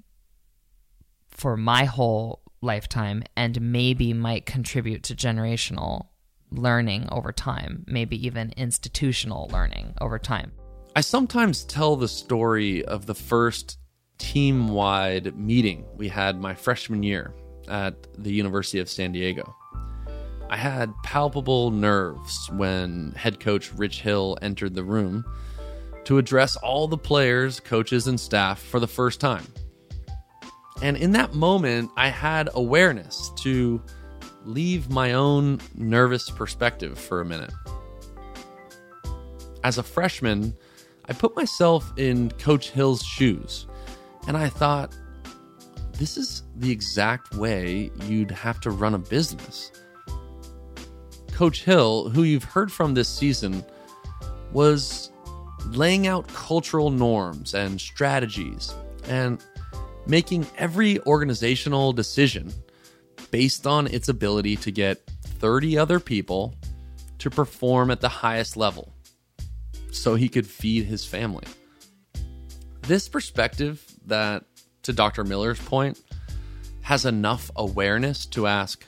for 1.30 1.56
my 1.56 1.84
whole 1.84 2.42
lifetime 2.60 3.22
and 3.36 3.60
maybe 3.60 4.12
might 4.12 4.44
contribute 4.44 5.02
to 5.02 5.14
generational 5.14 6.06
learning 6.50 7.08
over 7.10 7.32
time, 7.32 7.84
maybe 7.86 8.24
even 8.26 8.52
institutional 8.56 9.48
learning 9.52 9.94
over 10.00 10.18
time. 10.18 10.52
I 10.94 11.00
sometimes 11.00 11.64
tell 11.64 11.96
the 11.96 12.08
story 12.08 12.84
of 12.84 13.06
the 13.06 13.14
first 13.14 13.78
team 14.18 14.68
wide 14.68 15.36
meeting 15.36 15.84
we 15.96 16.08
had 16.08 16.40
my 16.40 16.54
freshman 16.54 17.02
year 17.02 17.34
at 17.68 17.94
the 18.22 18.32
University 18.32 18.78
of 18.78 18.88
San 18.88 19.12
Diego. 19.12 19.54
I 20.48 20.56
had 20.56 20.94
palpable 21.02 21.70
nerves 21.70 22.48
when 22.52 23.12
head 23.16 23.40
coach 23.40 23.72
Rich 23.74 24.00
Hill 24.00 24.38
entered 24.42 24.74
the 24.74 24.84
room 24.84 25.24
to 26.04 26.18
address 26.18 26.56
all 26.56 26.86
the 26.86 26.96
players, 26.96 27.58
coaches, 27.58 28.06
and 28.06 28.18
staff 28.18 28.60
for 28.60 28.78
the 28.78 28.86
first 28.86 29.20
time. 29.20 29.46
And 30.82 30.96
in 30.96 31.10
that 31.12 31.34
moment, 31.34 31.90
I 31.96 32.08
had 32.08 32.48
awareness 32.54 33.32
to 33.38 33.82
leave 34.46 34.88
my 34.88 35.12
own 35.12 35.60
nervous 35.74 36.30
perspective 36.30 36.98
for 36.98 37.20
a 37.20 37.24
minute. 37.24 37.52
As 39.64 39.78
a 39.78 39.82
freshman, 39.82 40.56
I 41.08 41.12
put 41.12 41.34
myself 41.34 41.92
in 41.96 42.30
Coach 42.32 42.70
Hill's 42.70 43.02
shoes, 43.02 43.66
and 44.28 44.36
I 44.36 44.48
thought, 44.48 44.96
this 45.92 46.16
is 46.16 46.42
the 46.56 46.70
exact 46.70 47.34
way 47.34 47.90
you'd 48.04 48.30
have 48.30 48.60
to 48.60 48.70
run 48.70 48.94
a 48.94 48.98
business. 48.98 49.72
Coach 51.32 51.64
Hill, 51.64 52.10
who 52.10 52.22
you've 52.22 52.44
heard 52.44 52.70
from 52.70 52.94
this 52.94 53.08
season, 53.08 53.64
was 54.52 55.10
laying 55.70 56.06
out 56.06 56.28
cultural 56.28 56.90
norms 56.90 57.54
and 57.54 57.80
strategies 57.80 58.72
and 59.08 59.42
making 60.06 60.46
every 60.56 61.00
organizational 61.00 61.92
decision 61.92 62.52
based 63.30 63.66
on 63.66 63.86
its 63.86 64.08
ability 64.08 64.56
to 64.56 64.70
get 64.70 65.06
30 65.22 65.78
other 65.78 66.00
people 66.00 66.54
to 67.18 67.30
perform 67.30 67.90
at 67.90 68.00
the 68.00 68.08
highest 68.08 68.56
level 68.56 68.92
so 69.90 70.14
he 70.14 70.28
could 70.28 70.46
feed 70.46 70.84
his 70.84 71.04
family. 71.04 71.44
This 72.82 73.08
perspective, 73.08 73.84
that 74.06 74.44
to 74.82 74.92
Dr. 74.92 75.24
Miller's 75.24 75.60
point, 75.60 76.00
has 76.82 77.04
enough 77.04 77.50
awareness 77.56 78.26
to 78.26 78.46
ask 78.46 78.84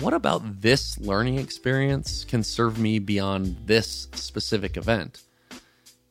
what 0.00 0.14
about 0.14 0.62
this 0.62 0.98
learning 0.98 1.38
experience 1.38 2.24
can 2.24 2.42
serve 2.42 2.78
me 2.78 2.98
beyond 2.98 3.58
this 3.66 4.08
specific 4.14 4.78
event? 4.78 5.22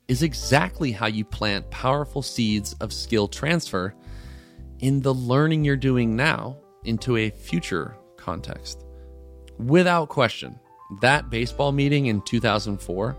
Is 0.08 0.22
exactly 0.22 0.92
how 0.92 1.08
you 1.08 1.26
plant 1.26 1.72
powerful 1.72 2.22
seeds 2.22 2.74
of 2.74 2.94
skill 2.94 3.28
transfer 3.28 3.96
in 4.80 5.02
the 5.02 5.14
learning 5.14 5.66
you're 5.66 5.76
doing 5.76 6.16
now 6.16 6.58
into 6.86 7.18
a 7.18 7.30
future 7.30 7.96
context. 8.18 8.86
Without 9.58 10.10
question, 10.10 10.60
that 11.02 11.30
baseball 11.30 11.72
meeting 11.72 12.08
in 12.08 12.22
2004 12.22 13.18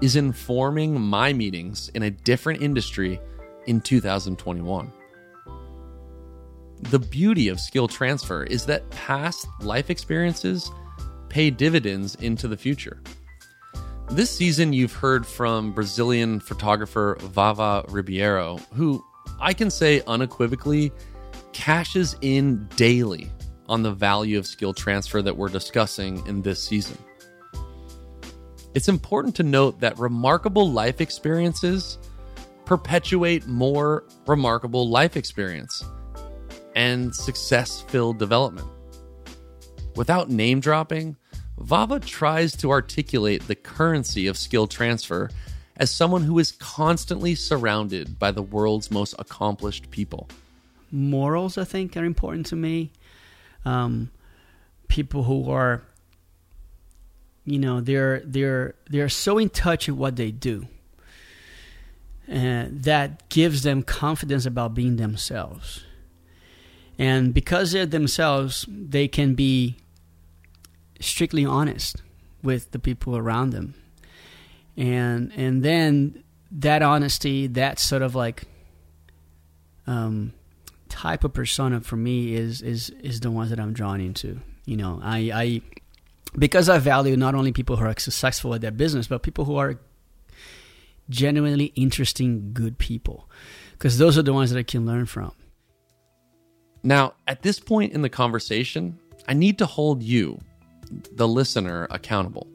is 0.00 0.16
informing 0.16 1.00
my 1.00 1.32
meetings 1.32 1.90
in 1.94 2.02
a 2.04 2.10
different 2.10 2.62
industry 2.62 3.20
in 3.66 3.80
2021. 3.80 4.92
The 6.82 6.98
beauty 6.98 7.48
of 7.48 7.60
skill 7.60 7.88
transfer 7.88 8.44
is 8.44 8.64
that 8.66 8.88
past 8.90 9.46
life 9.60 9.90
experiences 9.90 10.70
pay 11.28 11.50
dividends 11.50 12.14
into 12.16 12.48
the 12.48 12.56
future. 12.56 13.02
This 14.10 14.30
season, 14.30 14.72
you've 14.72 14.94
heard 14.94 15.26
from 15.26 15.72
Brazilian 15.72 16.40
photographer 16.40 17.18
Vava 17.20 17.84
Ribeiro, 17.88 18.56
who 18.72 19.04
I 19.38 19.52
can 19.52 19.70
say 19.70 20.02
unequivocally 20.06 20.92
cashes 21.58 22.14
in 22.20 22.68
daily 22.76 23.32
on 23.68 23.82
the 23.82 23.90
value 23.90 24.38
of 24.38 24.46
skill 24.46 24.72
transfer 24.72 25.20
that 25.20 25.36
we're 25.36 25.48
discussing 25.48 26.24
in 26.28 26.40
this 26.40 26.62
season. 26.62 26.96
It's 28.74 28.88
important 28.88 29.34
to 29.36 29.42
note 29.42 29.80
that 29.80 29.98
remarkable 29.98 30.70
life 30.70 31.00
experiences 31.00 31.98
perpetuate 32.64 33.48
more 33.48 34.04
remarkable 34.28 34.88
life 34.88 35.16
experience 35.16 35.82
and 36.76 37.12
success 37.12 37.80
filled 37.88 38.20
development. 38.20 38.68
Without 39.96 40.30
name 40.30 40.60
dropping, 40.60 41.16
Vava 41.58 41.98
tries 41.98 42.54
to 42.58 42.70
articulate 42.70 43.44
the 43.48 43.56
currency 43.56 44.28
of 44.28 44.38
skill 44.38 44.68
transfer 44.68 45.28
as 45.76 45.90
someone 45.90 46.22
who 46.22 46.38
is 46.38 46.52
constantly 46.52 47.34
surrounded 47.34 48.16
by 48.16 48.30
the 48.30 48.42
world's 48.42 48.92
most 48.92 49.16
accomplished 49.18 49.90
people. 49.90 50.28
Morals, 50.90 51.58
I 51.58 51.64
think, 51.64 51.96
are 51.96 52.04
important 52.04 52.46
to 52.46 52.56
me. 52.56 52.92
Um, 53.64 54.10
people 54.88 55.24
who 55.24 55.50
are, 55.50 55.82
you 57.44 57.58
know, 57.58 57.80
they're 57.80 58.20
they're 58.24 58.74
they're 58.88 59.08
so 59.08 59.38
in 59.38 59.50
touch 59.50 59.88
with 59.88 59.96
what 59.96 60.16
they 60.16 60.30
do, 60.30 60.66
and 62.26 62.82
that 62.84 63.28
gives 63.28 63.62
them 63.62 63.82
confidence 63.82 64.46
about 64.46 64.74
being 64.74 64.96
themselves. 64.96 65.84
And 66.98 67.32
because 67.32 67.72
they're 67.72 67.86
themselves, 67.86 68.66
they 68.68 69.06
can 69.06 69.34
be 69.34 69.76
strictly 71.00 71.44
honest 71.44 72.02
with 72.42 72.72
the 72.72 72.78
people 72.78 73.16
around 73.16 73.50
them. 73.50 73.74
And 74.76 75.32
and 75.36 75.62
then 75.62 76.24
that 76.50 76.82
honesty, 76.82 77.46
that 77.46 77.78
sort 77.78 78.02
of 78.02 78.14
like 78.14 78.44
um, 79.86 80.32
type 80.88 81.24
of 81.24 81.32
persona 81.32 81.80
for 81.80 81.96
me 81.96 82.34
is 82.34 82.62
is 82.62 82.90
is 83.02 83.20
the 83.20 83.30
ones 83.30 83.50
that 83.50 83.60
I'm 83.60 83.72
drawn 83.72 84.00
into. 84.00 84.40
You 84.64 84.76
know, 84.76 85.00
I, 85.02 85.30
I 85.32 85.62
because 86.36 86.68
I 86.68 86.78
value 86.78 87.16
not 87.16 87.34
only 87.34 87.52
people 87.52 87.76
who 87.76 87.84
are 87.84 87.94
successful 87.98 88.54
at 88.54 88.60
their 88.60 88.70
business, 88.70 89.06
but 89.06 89.22
people 89.22 89.44
who 89.44 89.56
are 89.56 89.78
genuinely 91.08 91.72
interesting, 91.74 92.50
good 92.52 92.78
people, 92.78 93.30
because 93.72 93.98
those 93.98 94.18
are 94.18 94.22
the 94.22 94.32
ones 94.32 94.50
that 94.50 94.58
I 94.58 94.62
can 94.62 94.84
learn 94.84 95.06
from. 95.06 95.32
Now, 96.82 97.14
at 97.26 97.42
this 97.42 97.58
point 97.58 97.92
in 97.92 98.02
the 98.02 98.08
conversation, 98.08 98.98
I 99.26 99.34
need 99.34 99.58
to 99.58 99.66
hold 99.66 100.02
you, 100.02 100.38
the 101.12 101.26
listener, 101.26 101.88
accountable. 101.90 102.46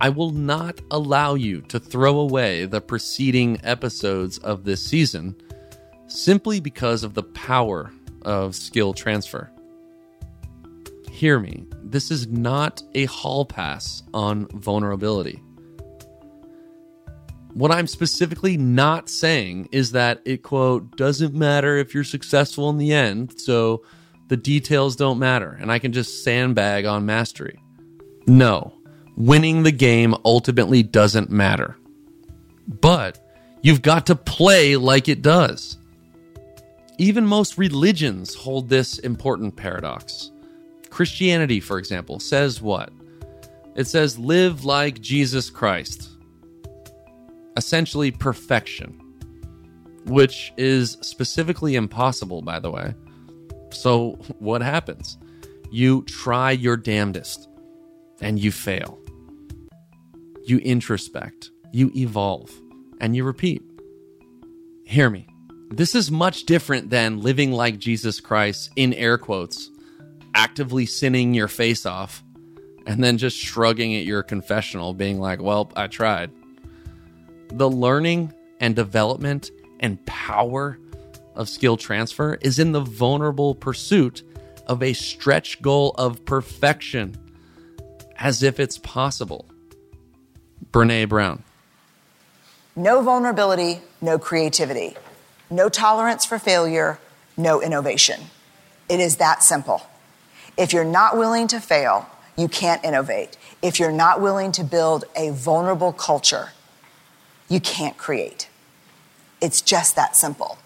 I 0.00 0.10
will 0.10 0.30
not 0.30 0.80
allow 0.90 1.34
you 1.34 1.60
to 1.62 1.80
throw 1.80 2.20
away 2.20 2.66
the 2.66 2.80
preceding 2.80 3.60
episodes 3.64 4.38
of 4.38 4.64
this 4.64 4.84
season 4.84 5.34
simply 6.08 6.60
because 6.60 7.04
of 7.04 7.14
the 7.14 7.22
power 7.22 7.92
of 8.22 8.54
skill 8.54 8.92
transfer. 8.92 9.50
Hear 11.10 11.38
me, 11.38 11.64
this 11.82 12.10
is 12.10 12.26
not 12.28 12.82
a 12.94 13.06
hall 13.06 13.44
pass 13.44 14.02
on 14.12 14.46
vulnerability. 14.48 15.42
What 17.54 17.72
I'm 17.72 17.86
specifically 17.86 18.56
not 18.56 19.08
saying 19.08 19.70
is 19.72 19.92
that 19.92 20.20
it, 20.24 20.42
quote, 20.42 20.96
doesn't 20.96 21.34
matter 21.34 21.76
if 21.76 21.94
you're 21.94 22.04
successful 22.04 22.70
in 22.70 22.78
the 22.78 22.92
end, 22.92 23.40
so 23.40 23.82
the 24.28 24.36
details 24.36 24.94
don't 24.94 25.18
matter, 25.18 25.56
and 25.60 25.72
I 25.72 25.78
can 25.78 25.92
just 25.92 26.22
sandbag 26.22 26.84
on 26.84 27.06
mastery. 27.06 27.58
No, 28.26 28.74
winning 29.16 29.62
the 29.62 29.72
game 29.72 30.14
ultimately 30.24 30.82
doesn't 30.82 31.30
matter. 31.30 31.76
But 32.68 33.18
you've 33.62 33.82
got 33.82 34.06
to 34.06 34.14
play 34.14 34.76
like 34.76 35.08
it 35.08 35.22
does. 35.22 35.77
Even 36.98 37.24
most 37.24 37.56
religions 37.58 38.34
hold 38.34 38.68
this 38.68 38.98
important 38.98 39.54
paradox. 39.54 40.32
Christianity, 40.90 41.60
for 41.60 41.78
example, 41.78 42.18
says 42.18 42.60
what? 42.60 42.92
It 43.76 43.86
says, 43.86 44.18
live 44.18 44.64
like 44.64 45.00
Jesus 45.00 45.48
Christ. 45.48 46.10
Essentially, 47.56 48.10
perfection, 48.10 49.00
which 50.06 50.52
is 50.56 50.98
specifically 51.00 51.76
impossible, 51.76 52.42
by 52.42 52.58
the 52.58 52.70
way. 52.70 52.94
So, 53.70 54.18
what 54.40 54.62
happens? 54.62 55.18
You 55.70 56.02
try 56.02 56.50
your 56.50 56.76
damnedest 56.76 57.48
and 58.20 58.40
you 58.40 58.50
fail. 58.50 58.98
You 60.44 60.58
introspect, 60.60 61.50
you 61.72 61.92
evolve, 61.94 62.50
and 63.00 63.14
you 63.14 63.22
repeat. 63.22 63.62
Hear 64.84 65.10
me. 65.10 65.28
This 65.70 65.94
is 65.94 66.10
much 66.10 66.44
different 66.44 66.88
than 66.90 67.20
living 67.20 67.52
like 67.52 67.78
Jesus 67.78 68.20
Christ, 68.20 68.70
in 68.74 68.94
air 68.94 69.18
quotes, 69.18 69.70
actively 70.34 70.86
sinning 70.86 71.34
your 71.34 71.48
face 71.48 71.84
off, 71.84 72.24
and 72.86 73.04
then 73.04 73.18
just 73.18 73.36
shrugging 73.36 73.94
at 73.94 74.04
your 74.04 74.22
confessional, 74.22 74.94
being 74.94 75.20
like, 75.20 75.42
well, 75.42 75.70
I 75.76 75.86
tried. 75.86 76.30
The 77.48 77.68
learning 77.68 78.32
and 78.60 78.74
development 78.74 79.50
and 79.78 80.04
power 80.06 80.78
of 81.34 81.48
skill 81.50 81.76
transfer 81.76 82.38
is 82.40 82.58
in 82.58 82.72
the 82.72 82.80
vulnerable 82.80 83.54
pursuit 83.54 84.22
of 84.66 84.82
a 84.82 84.94
stretch 84.94 85.60
goal 85.60 85.94
of 85.98 86.24
perfection, 86.24 87.14
as 88.16 88.42
if 88.42 88.58
it's 88.58 88.78
possible. 88.78 89.46
Brene 90.72 91.08
Brown. 91.08 91.42
No 92.74 93.02
vulnerability, 93.02 93.80
no 94.00 94.18
creativity. 94.18 94.96
No 95.50 95.68
tolerance 95.68 96.24
for 96.24 96.38
failure, 96.38 96.98
no 97.36 97.62
innovation. 97.62 98.20
It 98.88 99.00
is 99.00 99.16
that 99.16 99.42
simple. 99.42 99.82
If 100.56 100.72
you're 100.72 100.84
not 100.84 101.16
willing 101.16 101.46
to 101.48 101.60
fail, 101.60 102.08
you 102.36 102.48
can't 102.48 102.84
innovate. 102.84 103.36
If 103.62 103.80
you're 103.80 103.92
not 103.92 104.20
willing 104.20 104.52
to 104.52 104.64
build 104.64 105.04
a 105.16 105.30
vulnerable 105.30 105.92
culture, 105.92 106.50
you 107.48 107.60
can't 107.60 107.96
create. 107.96 108.48
It's 109.40 109.60
just 109.60 109.96
that 109.96 110.16
simple. 110.16 110.58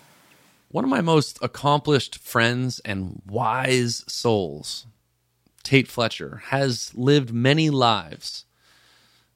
One 0.70 0.84
of 0.84 0.90
my 0.90 1.00
most 1.00 1.38
accomplished 1.42 2.18
friends 2.18 2.80
and 2.84 3.22
wise 3.26 4.04
souls, 4.08 4.86
Tate 5.62 5.88
Fletcher, 5.88 6.42
has 6.46 6.92
lived 6.94 7.32
many 7.32 7.70
lives 7.70 8.46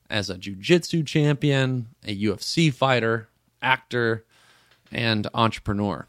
as 0.09 0.31
a 0.31 0.39
jiu-jitsu 0.39 1.03
champion, 1.03 1.89
a 2.07 2.17
UFC 2.17 2.73
fighter, 2.73 3.29
actor, 3.61 4.25
and 4.97 5.29
entrepreneur. 5.33 6.09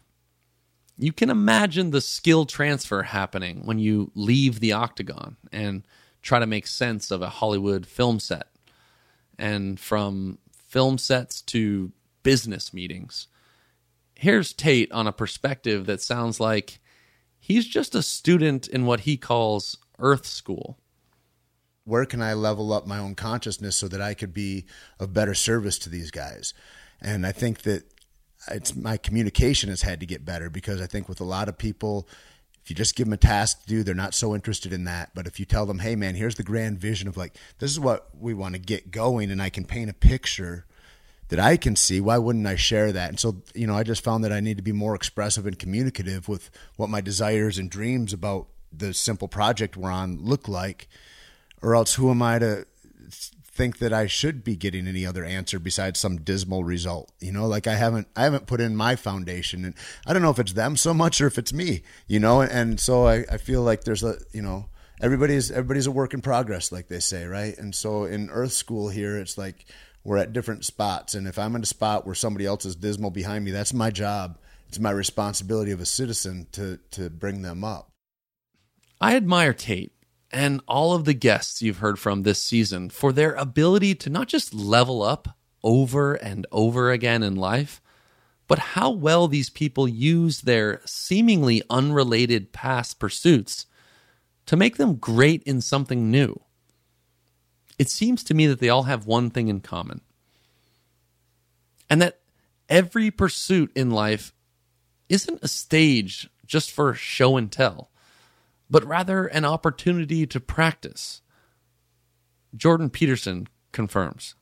You 0.97 1.13
can 1.13 1.29
imagine 1.29 1.91
the 1.91 2.01
skill 2.01 2.45
transfer 2.45 3.03
happening 3.03 3.61
when 3.65 3.77
you 3.77 4.11
leave 4.15 4.59
the 4.59 4.71
octagon 4.71 5.37
and 5.51 5.83
try 6.23 6.39
to 6.39 6.47
make 6.47 6.65
sense 6.65 7.11
of 7.11 7.21
a 7.21 7.29
Hollywood 7.29 7.85
film 7.85 8.19
set. 8.19 8.47
And 9.37 9.79
from 9.79 10.39
film 10.51 10.97
sets 10.97 11.41
to 11.43 11.91
business 12.23 12.73
meetings 12.73 13.27
here's 14.17 14.53
Tate 14.53 14.91
on 14.91 15.07
a 15.07 15.13
perspective 15.13 15.85
that 15.85 16.01
sounds 16.01 16.39
like 16.39 16.79
he's 17.39 17.67
just 17.67 17.95
a 17.95 18.01
student 18.01 18.67
in 18.67 18.85
what 18.85 19.01
he 19.01 19.17
calls 19.17 19.77
Earth 19.99 20.25
School. 20.25 20.77
Where 21.83 22.05
can 22.05 22.21
I 22.21 22.33
level 22.33 22.73
up 22.73 22.85
my 22.85 22.97
own 22.97 23.15
consciousness 23.15 23.77
so 23.77 23.87
that 23.87 24.01
I 24.01 24.13
could 24.13 24.33
be 24.33 24.65
of 24.99 25.13
better 25.13 25.33
service 25.33 25.79
to 25.79 25.89
these 25.89 26.11
guys? 26.11 26.53
And 26.99 27.25
I 27.25 27.31
think 27.31 27.61
that 27.61 27.83
it's 28.49 28.75
my 28.75 28.97
communication 28.97 29.69
has 29.69 29.81
had 29.81 29.99
to 29.99 30.05
get 30.05 30.25
better 30.25 30.49
because 30.49 30.81
I 30.81 30.87
think 30.87 31.09
with 31.09 31.21
a 31.21 31.25
lot 31.25 31.49
of 31.49 31.57
people, 31.57 32.07
if 32.63 32.69
you 32.69 32.75
just 32.75 32.95
give 32.95 33.07
them 33.07 33.13
a 33.13 33.17
task 33.17 33.61
to 33.61 33.67
do, 33.67 33.83
they're 33.83 33.95
not 33.95 34.13
so 34.13 34.35
interested 34.35 34.73
in 34.73 34.83
that. 34.85 35.11
But 35.15 35.27
if 35.27 35.39
you 35.39 35.45
tell 35.45 35.65
them, 35.65 35.79
hey 35.79 35.95
man, 35.95 36.15
here's 36.15 36.35
the 36.35 36.43
grand 36.43 36.79
vision 36.79 37.07
of 37.07 37.17
like, 37.17 37.35
this 37.59 37.71
is 37.71 37.79
what 37.79 38.09
we 38.19 38.33
want 38.33 38.55
to 38.55 38.59
get 38.59 38.91
going, 38.91 39.31
and 39.31 39.41
I 39.41 39.49
can 39.49 39.65
paint 39.65 39.89
a 39.89 39.93
picture 39.93 40.65
that 41.29 41.39
I 41.39 41.57
can 41.57 41.75
see, 41.75 41.99
why 41.99 42.17
wouldn't 42.17 42.47
I 42.47 42.55
share 42.55 42.91
that? 42.91 43.09
And 43.09 43.19
so, 43.19 43.41
you 43.53 43.67
know, 43.67 43.75
I 43.75 43.83
just 43.83 44.03
found 44.03 44.23
that 44.23 44.31
I 44.31 44.39
need 44.39 44.57
to 44.57 44.63
be 44.63 44.71
more 44.71 44.95
expressive 44.95 45.45
and 45.45 45.59
communicative 45.59 46.29
with 46.29 46.49
what 46.77 46.89
my 46.89 47.01
desires 47.01 47.57
and 47.57 47.69
dreams 47.69 48.13
about 48.13 48.47
the 48.71 48.93
simple 48.93 49.27
project 49.27 49.75
we're 49.75 49.91
on 49.91 50.19
look 50.21 50.47
like, 50.47 50.87
or 51.61 51.75
else 51.75 51.95
who 51.95 52.09
am 52.09 52.21
I 52.21 52.39
to 52.39 52.65
think 53.57 53.79
that 53.79 53.91
I 53.91 54.07
should 54.07 54.43
be 54.43 54.55
getting 54.55 54.87
any 54.87 55.05
other 55.05 55.25
answer 55.25 55.59
besides 55.59 55.99
some 55.99 56.21
dismal 56.21 56.63
result? 56.63 57.11
You 57.19 57.31
know, 57.31 57.47
like 57.47 57.67
I 57.67 57.75
haven't, 57.75 58.07
I 58.15 58.23
haven't 58.23 58.47
put 58.47 58.61
in 58.61 58.75
my 58.75 58.95
foundation, 58.95 59.65
and 59.65 59.73
I 60.05 60.13
don't 60.13 60.21
know 60.21 60.29
if 60.29 60.39
it's 60.39 60.53
them 60.53 60.77
so 60.77 60.93
much 60.93 61.19
or 61.19 61.27
if 61.27 61.37
it's 61.37 61.51
me. 61.51 61.81
You 62.07 62.19
know, 62.19 62.41
and 62.41 62.79
so 62.79 63.07
I, 63.07 63.25
I 63.29 63.37
feel 63.37 63.63
like 63.63 63.83
there's 63.83 64.03
a, 64.03 64.17
you 64.31 64.41
know, 64.41 64.69
everybody's 65.01 65.51
everybody's 65.51 65.87
a 65.87 65.91
work 65.91 66.13
in 66.13 66.21
progress, 66.21 66.71
like 66.71 66.87
they 66.87 66.99
say, 66.99 67.25
right? 67.25 67.57
And 67.57 67.75
so 67.75 68.05
in 68.05 68.29
Earth 68.29 68.53
School 68.53 68.89
here, 68.89 69.17
it's 69.17 69.37
like 69.37 69.65
we're 70.03 70.17
at 70.17 70.31
different 70.31 70.63
spots. 70.63 71.15
And 71.15 71.27
if 71.27 71.37
I'm 71.37 71.55
in 71.55 71.63
a 71.63 71.65
spot 71.65 72.05
where 72.05 72.15
somebody 72.15 72.45
else 72.45 72.65
is 72.65 72.77
dismal 72.77 73.11
behind 73.11 73.43
me, 73.43 73.51
that's 73.51 73.73
my 73.73 73.89
job. 73.89 74.37
It's 74.69 74.79
my 74.79 74.91
responsibility 74.91 75.71
of 75.71 75.81
a 75.81 75.85
citizen 75.85 76.47
to, 76.53 76.79
to 76.91 77.09
bring 77.09 77.41
them 77.41 77.63
up. 77.63 77.91
I 79.01 79.15
admire 79.15 79.53
Tate 79.53 79.93
and 80.31 80.61
all 80.67 80.93
of 80.93 81.05
the 81.05 81.13
guests 81.13 81.61
you've 81.61 81.77
heard 81.77 81.99
from 81.99 82.23
this 82.23 82.41
season 82.41 82.89
for 82.89 83.11
their 83.11 83.33
ability 83.35 83.95
to 83.95 84.09
not 84.09 84.27
just 84.27 84.53
level 84.53 85.01
up 85.01 85.29
over 85.63 86.15
and 86.15 86.45
over 86.51 86.91
again 86.91 87.23
in 87.23 87.35
life, 87.35 87.81
but 88.47 88.59
how 88.59 88.89
well 88.89 89.27
these 89.27 89.49
people 89.49 89.87
use 89.87 90.41
their 90.41 90.81
seemingly 90.85 91.61
unrelated 91.69 92.51
past 92.51 92.99
pursuits 92.99 93.65
to 94.45 94.55
make 94.55 94.77
them 94.77 94.95
great 94.95 95.43
in 95.43 95.59
something 95.61 96.09
new 96.09 96.39
it 97.77 97.89
seems 97.89 98.23
to 98.23 98.33
me 98.33 98.47
that 98.47 98.59
they 98.59 98.69
all 98.69 98.83
have 98.83 99.05
one 99.05 99.29
thing 99.29 99.47
in 99.47 99.59
common. 99.59 100.01
And 101.89 102.01
that 102.01 102.19
every 102.67 103.11
pursuit 103.11 103.71
in 103.75 103.91
life 103.91 104.33
isn't 105.09 105.43
a 105.43 105.47
stage 105.47 106.29
just 106.45 106.71
for 106.71 106.93
show 106.93 107.37
and 107.37 107.51
tell, 107.51 107.91
but 108.69 108.85
rather 108.85 109.25
an 109.25 109.45
opportunity 109.45 110.25
to 110.27 110.39
practice. 110.39 111.21
Jordan 112.55 112.89
Peterson 112.89 113.47
confirms. 113.71 114.35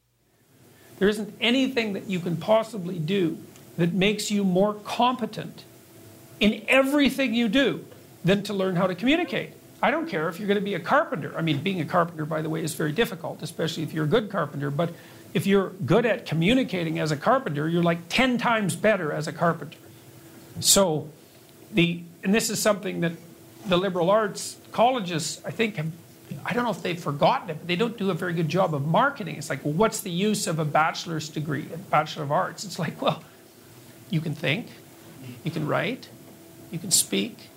There 1.00 1.10
isn't 1.10 1.36
anything 1.42 1.94
that 1.94 2.10
you 2.10 2.20
can 2.20 2.38
possibly 2.38 3.00
do 3.00 3.38
that 3.78 3.94
makes 3.94 4.32
you 4.32 4.44
more 4.44 4.74
competent 4.74 5.66
in 6.40 6.64
everything 6.68 7.34
you 7.34 7.50
do 7.50 7.86
than 8.24 8.44
to 8.44 8.54
learn 8.54 8.76
how 8.76 8.88
to 8.88 8.96
communicate. 8.96 9.52
I 9.82 9.92
don't 9.92 10.08
care 10.08 10.30
if 10.30 10.40
you're 10.40 10.48
going 10.48 10.60
to 10.60 10.64
be 10.64 10.74
a 10.74 10.80
carpenter. 10.80 11.38
I 11.38 11.42
mean, 11.42 11.62
being 11.62 11.82
a 11.82 11.86
carpenter, 11.86 12.26
by 12.26 12.42
the 12.42 12.50
way, 12.50 12.64
is 12.64 12.74
very 12.74 12.92
difficult, 12.92 13.44
especially 13.44 13.84
if 13.84 13.94
you're 13.94 14.06
a 14.06 14.08
good 14.08 14.30
carpenter. 14.30 14.72
But 14.72 14.94
if 15.34 15.46
you're 15.46 15.70
good 15.86 16.06
at 16.06 16.26
communicating 16.26 16.98
as 16.98 17.12
a 17.12 17.18
carpenter, 17.18 17.68
you're 17.68 17.84
like 17.84 18.08
10 18.10 18.38
times 18.38 18.76
better 18.76 19.12
as 19.12 19.28
a 19.28 19.34
carpenter. 19.34 19.78
So, 20.62 21.10
the, 21.74 22.02
and 22.24 22.34
this 22.34 22.50
is 22.50 22.62
something 22.62 23.02
that 23.02 23.12
the 23.68 23.78
liberal 23.78 24.10
arts 24.10 24.58
colleges, 24.72 25.42
I 25.46 25.52
think, 25.52 25.76
have, 25.78 25.92
I 26.46 26.54
don't 26.54 26.64
know 26.64 26.72
if 26.72 26.82
they've 26.82 27.00
forgotten 27.00 27.50
it, 27.50 27.58
but 27.60 27.68
they 27.68 27.76
don't 27.76 27.98
do 27.98 28.10
a 28.10 28.14
very 28.14 28.34
good 28.34 28.50
job 28.50 28.74
of 28.74 28.86
marketing. 28.86 29.38
It's 29.38 29.50
like, 29.50 29.64
well, 29.64 29.74
what's 29.74 30.02
the 30.02 30.12
use 30.12 30.48
of 30.48 30.60
a 30.60 30.66
bachelor's 30.66 31.30
degree, 31.30 31.68
a 31.74 31.78
bachelor 31.78 32.24
of 32.24 32.32
arts? 32.32 32.64
It's 32.64 32.80
like, 32.80 33.02
well, 33.02 33.24
you 34.10 34.22
can 34.22 34.36
think, 34.36 34.68
you 35.44 35.52
can 35.52 35.68
write, 35.68 36.10
you 36.72 36.80
can 36.80 36.92
speak, 36.92 37.50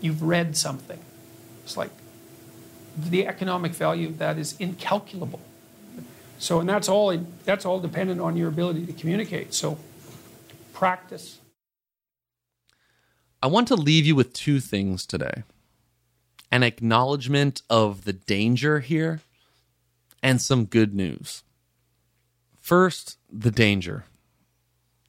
you've 0.00 0.22
read 0.22 0.56
something. 0.56 1.00
It's 1.64 1.76
like 1.76 1.90
the 2.96 3.26
economic 3.26 3.72
value 3.72 4.08
of 4.08 4.18
that 4.18 4.38
is 4.38 4.56
incalculable. 4.58 5.40
So, 6.38 6.60
and 6.60 6.68
that's 6.68 6.88
all, 6.88 7.16
that's 7.44 7.64
all 7.64 7.80
dependent 7.80 8.20
on 8.20 8.36
your 8.36 8.48
ability 8.48 8.86
to 8.86 8.92
communicate. 8.92 9.54
So, 9.54 9.78
practice. 10.72 11.38
I 13.40 13.46
want 13.46 13.68
to 13.68 13.76
leave 13.76 14.04
you 14.04 14.16
with 14.16 14.32
two 14.32 14.60
things 14.60 15.06
today 15.06 15.44
an 16.50 16.62
acknowledgement 16.62 17.62
of 17.68 18.04
the 18.04 18.12
danger 18.12 18.80
here, 18.80 19.20
and 20.22 20.40
some 20.40 20.64
good 20.64 20.94
news. 20.94 21.42
First, 22.58 23.18
the 23.30 23.50
danger. 23.50 24.06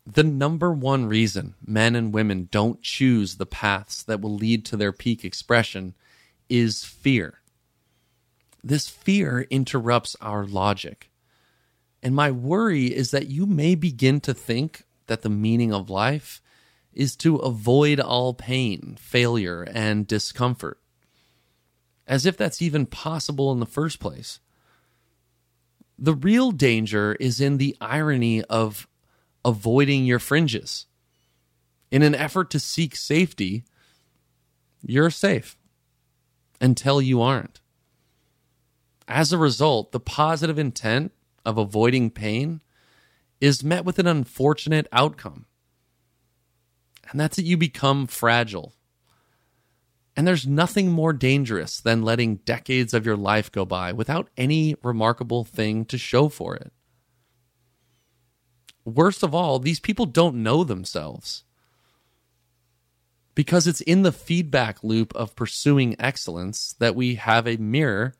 The 0.05 0.23
number 0.23 0.71
one 0.71 1.05
reason 1.05 1.55
men 1.65 1.95
and 1.95 2.13
women 2.13 2.49
don't 2.51 2.81
choose 2.81 3.35
the 3.35 3.45
paths 3.45 4.03
that 4.03 4.21
will 4.21 4.35
lead 4.35 4.65
to 4.65 4.77
their 4.77 4.91
peak 4.91 5.23
expression 5.23 5.95
is 6.49 6.83
fear. 6.83 7.39
This 8.63 8.89
fear 8.89 9.47
interrupts 9.49 10.15
our 10.19 10.45
logic. 10.45 11.09
And 12.03 12.15
my 12.15 12.31
worry 12.31 12.87
is 12.87 13.11
that 13.11 13.27
you 13.27 13.45
may 13.45 13.75
begin 13.75 14.19
to 14.21 14.33
think 14.33 14.83
that 15.07 15.21
the 15.21 15.29
meaning 15.29 15.73
of 15.73 15.89
life 15.89 16.41
is 16.99 17.15
to 17.15 17.37
avoid 17.37 17.97
all 17.97 18.33
pain, 18.33 18.97
failure, 18.99 19.65
and 19.73 20.05
discomfort. 20.05 20.77
As 22.05 22.25
if 22.25 22.35
that's 22.35 22.61
even 22.61 22.85
possible 22.85 23.53
in 23.53 23.61
the 23.61 23.65
first 23.65 24.01
place. 24.01 24.41
The 25.97 26.13
real 26.13 26.51
danger 26.51 27.15
is 27.15 27.39
in 27.39 27.57
the 27.57 27.77
irony 27.79 28.43
of 28.43 28.85
avoiding 29.45 30.05
your 30.05 30.19
fringes. 30.19 30.87
In 31.89 32.01
an 32.01 32.15
effort 32.15 32.49
to 32.51 32.59
seek 32.59 32.97
safety, 32.97 33.63
you're 34.85 35.09
safe 35.09 35.55
until 36.59 37.01
you 37.01 37.21
aren't. 37.21 37.61
As 39.07 39.31
a 39.31 39.37
result, 39.37 39.93
the 39.93 40.01
positive 40.01 40.59
intent 40.59 41.13
of 41.45 41.57
avoiding 41.57 42.09
pain 42.09 42.59
is 43.39 43.63
met 43.63 43.85
with 43.85 43.99
an 43.99 44.07
unfortunate 44.07 44.87
outcome. 44.91 45.45
And 47.09 47.19
that's 47.19 47.37
that 47.37 47.45
you 47.45 47.57
become 47.57 48.07
fragile. 48.07 48.73
And 50.15 50.27
there's 50.27 50.45
nothing 50.45 50.91
more 50.91 51.13
dangerous 51.13 51.79
than 51.79 52.01
letting 52.01 52.37
decades 52.37 52.93
of 52.93 53.05
your 53.05 53.15
life 53.15 53.51
go 53.51 53.65
by 53.65 53.93
without 53.93 54.29
any 54.37 54.75
remarkable 54.83 55.43
thing 55.43 55.85
to 55.85 55.97
show 55.97 56.29
for 56.29 56.55
it. 56.55 56.71
Worst 58.83 59.23
of 59.23 59.33
all, 59.33 59.59
these 59.59 59.79
people 59.79 60.05
don't 60.05 60.43
know 60.43 60.63
themselves. 60.63 61.43
Because 63.33 63.67
it's 63.67 63.81
in 63.81 64.01
the 64.01 64.11
feedback 64.11 64.83
loop 64.83 65.15
of 65.15 65.35
pursuing 65.35 65.95
excellence 65.99 66.75
that 66.79 66.95
we 66.95 67.15
have 67.15 67.47
a 67.47 67.57
mirror 67.57 68.13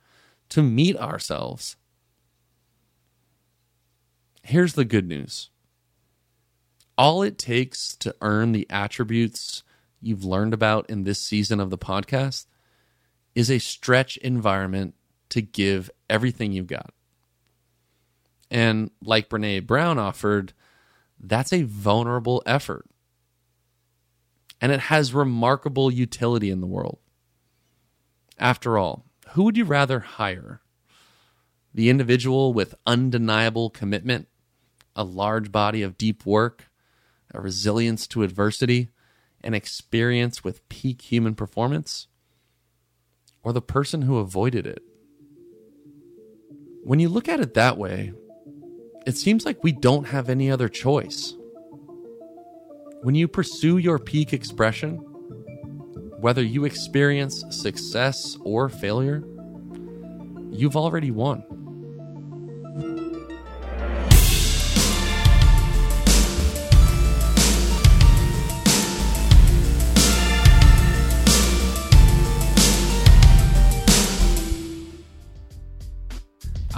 to 0.50 0.64
meet 0.64 0.96
ourselves. 0.98 1.76
Here's 4.42 4.74
the 4.74 4.86
good 4.86 5.08
news 5.08 5.50
all 7.00 7.24
it 7.24 7.38
takes 7.38 7.96
to 7.96 8.14
earn 8.20 8.52
the 8.52 8.68
attributes 8.70 9.64
you've 10.02 10.26
learned 10.26 10.54
about 10.54 10.90
in 10.90 11.04
this 11.04 11.22
season 11.22 11.62
of 11.62 11.70
the 11.70 11.78
podcast 11.78 12.46
is 13.34 13.50
a 13.50 13.58
stretch 13.58 14.18
environment 14.18 14.94
to 15.30 15.42
give 15.42 15.90
everything 16.10 16.52
you've 16.52 16.68
got. 16.68 16.92
And 18.52 18.92
like 19.02 19.30
Brene 19.30 19.66
Brown 19.66 19.98
offered, 19.98 20.52
that's 21.18 21.54
a 21.54 21.64
vulnerable 21.64 22.44
effort. 22.46 22.86
And 24.60 24.74
it 24.74 24.82
has 24.82 25.14
remarkable 25.14 25.90
utility 25.90 26.52
in 26.52 26.60
the 26.60 26.68
world. 26.68 27.00
After 28.38 28.78
all, 28.78 29.06
who 29.30 29.44
would 29.44 29.56
you 29.56 29.64
rather 29.64 30.02
hire? 30.02 30.60
The 31.74 31.90
individual 31.90 32.52
with 32.52 32.76
undeniable 32.86 33.70
commitment, 33.70 34.28
a 34.98 35.06
large 35.06 35.50
body 35.50 35.82
of 35.82 35.98
deep 35.98 36.26
work, 36.26 36.69
a 37.34 37.42
resilience 37.42 38.08
to 38.08 38.24
adversity, 38.24 38.90
an 39.42 39.54
experience 39.54 40.44
with 40.44 40.68
peak 40.70 41.02
human 41.02 41.36
performance, 41.36 42.08
or 43.44 43.54
the 43.54 43.62
person 43.62 44.04
who 44.04 44.18
avoided 44.18 44.68
it? 44.68 44.84
When 46.84 47.00
you 47.00 47.10
look 47.10 47.28
at 47.30 47.40
it 47.40 47.54
that 47.54 47.78
way, 47.78 48.14
it 49.06 49.18
seems 49.18 49.46
like 49.46 49.64
we 49.64 49.72
don't 49.72 50.06
have 50.06 50.30
any 50.30 50.52
other 50.52 50.70
choice. 50.70 51.36
When 53.02 53.16
you 53.16 53.28
pursue 53.28 53.78
your 53.78 54.00
peak 54.00 54.34
expression, 54.34 54.98
whether 56.20 56.44
you 56.44 56.66
experience 56.66 57.44
success 57.50 58.38
or 58.44 58.68
failure, 58.68 59.24
you've 60.52 60.76
already 60.76 61.12
won. 61.12 61.44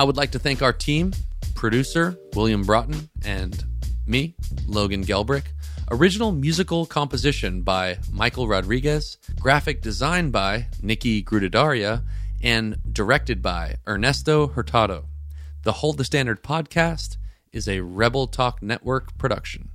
I 0.01 0.03
would 0.03 0.17
like 0.17 0.31
to 0.31 0.39
thank 0.39 0.63
our 0.63 0.73
team, 0.73 1.13
producer 1.53 2.17
William 2.33 2.63
Broughton, 2.63 3.07
and 3.23 3.63
me, 4.07 4.33
Logan 4.65 5.03
Gelbrich. 5.03 5.45
Original 5.91 6.31
musical 6.31 6.87
composition 6.87 7.61
by 7.61 7.99
Michael 8.11 8.47
Rodriguez, 8.47 9.19
graphic 9.39 9.83
design 9.83 10.31
by 10.31 10.65
Nikki 10.81 11.23
Grudidaria, 11.23 12.01
and 12.41 12.77
directed 12.91 13.43
by 13.43 13.75
Ernesto 13.87 14.47
Hurtado. 14.47 15.05
The 15.61 15.73
Hold 15.73 15.99
the 15.99 16.03
Standard 16.03 16.41
podcast 16.41 17.17
is 17.53 17.67
a 17.67 17.81
Rebel 17.81 18.25
Talk 18.25 18.63
Network 18.63 19.15
production. 19.19 19.69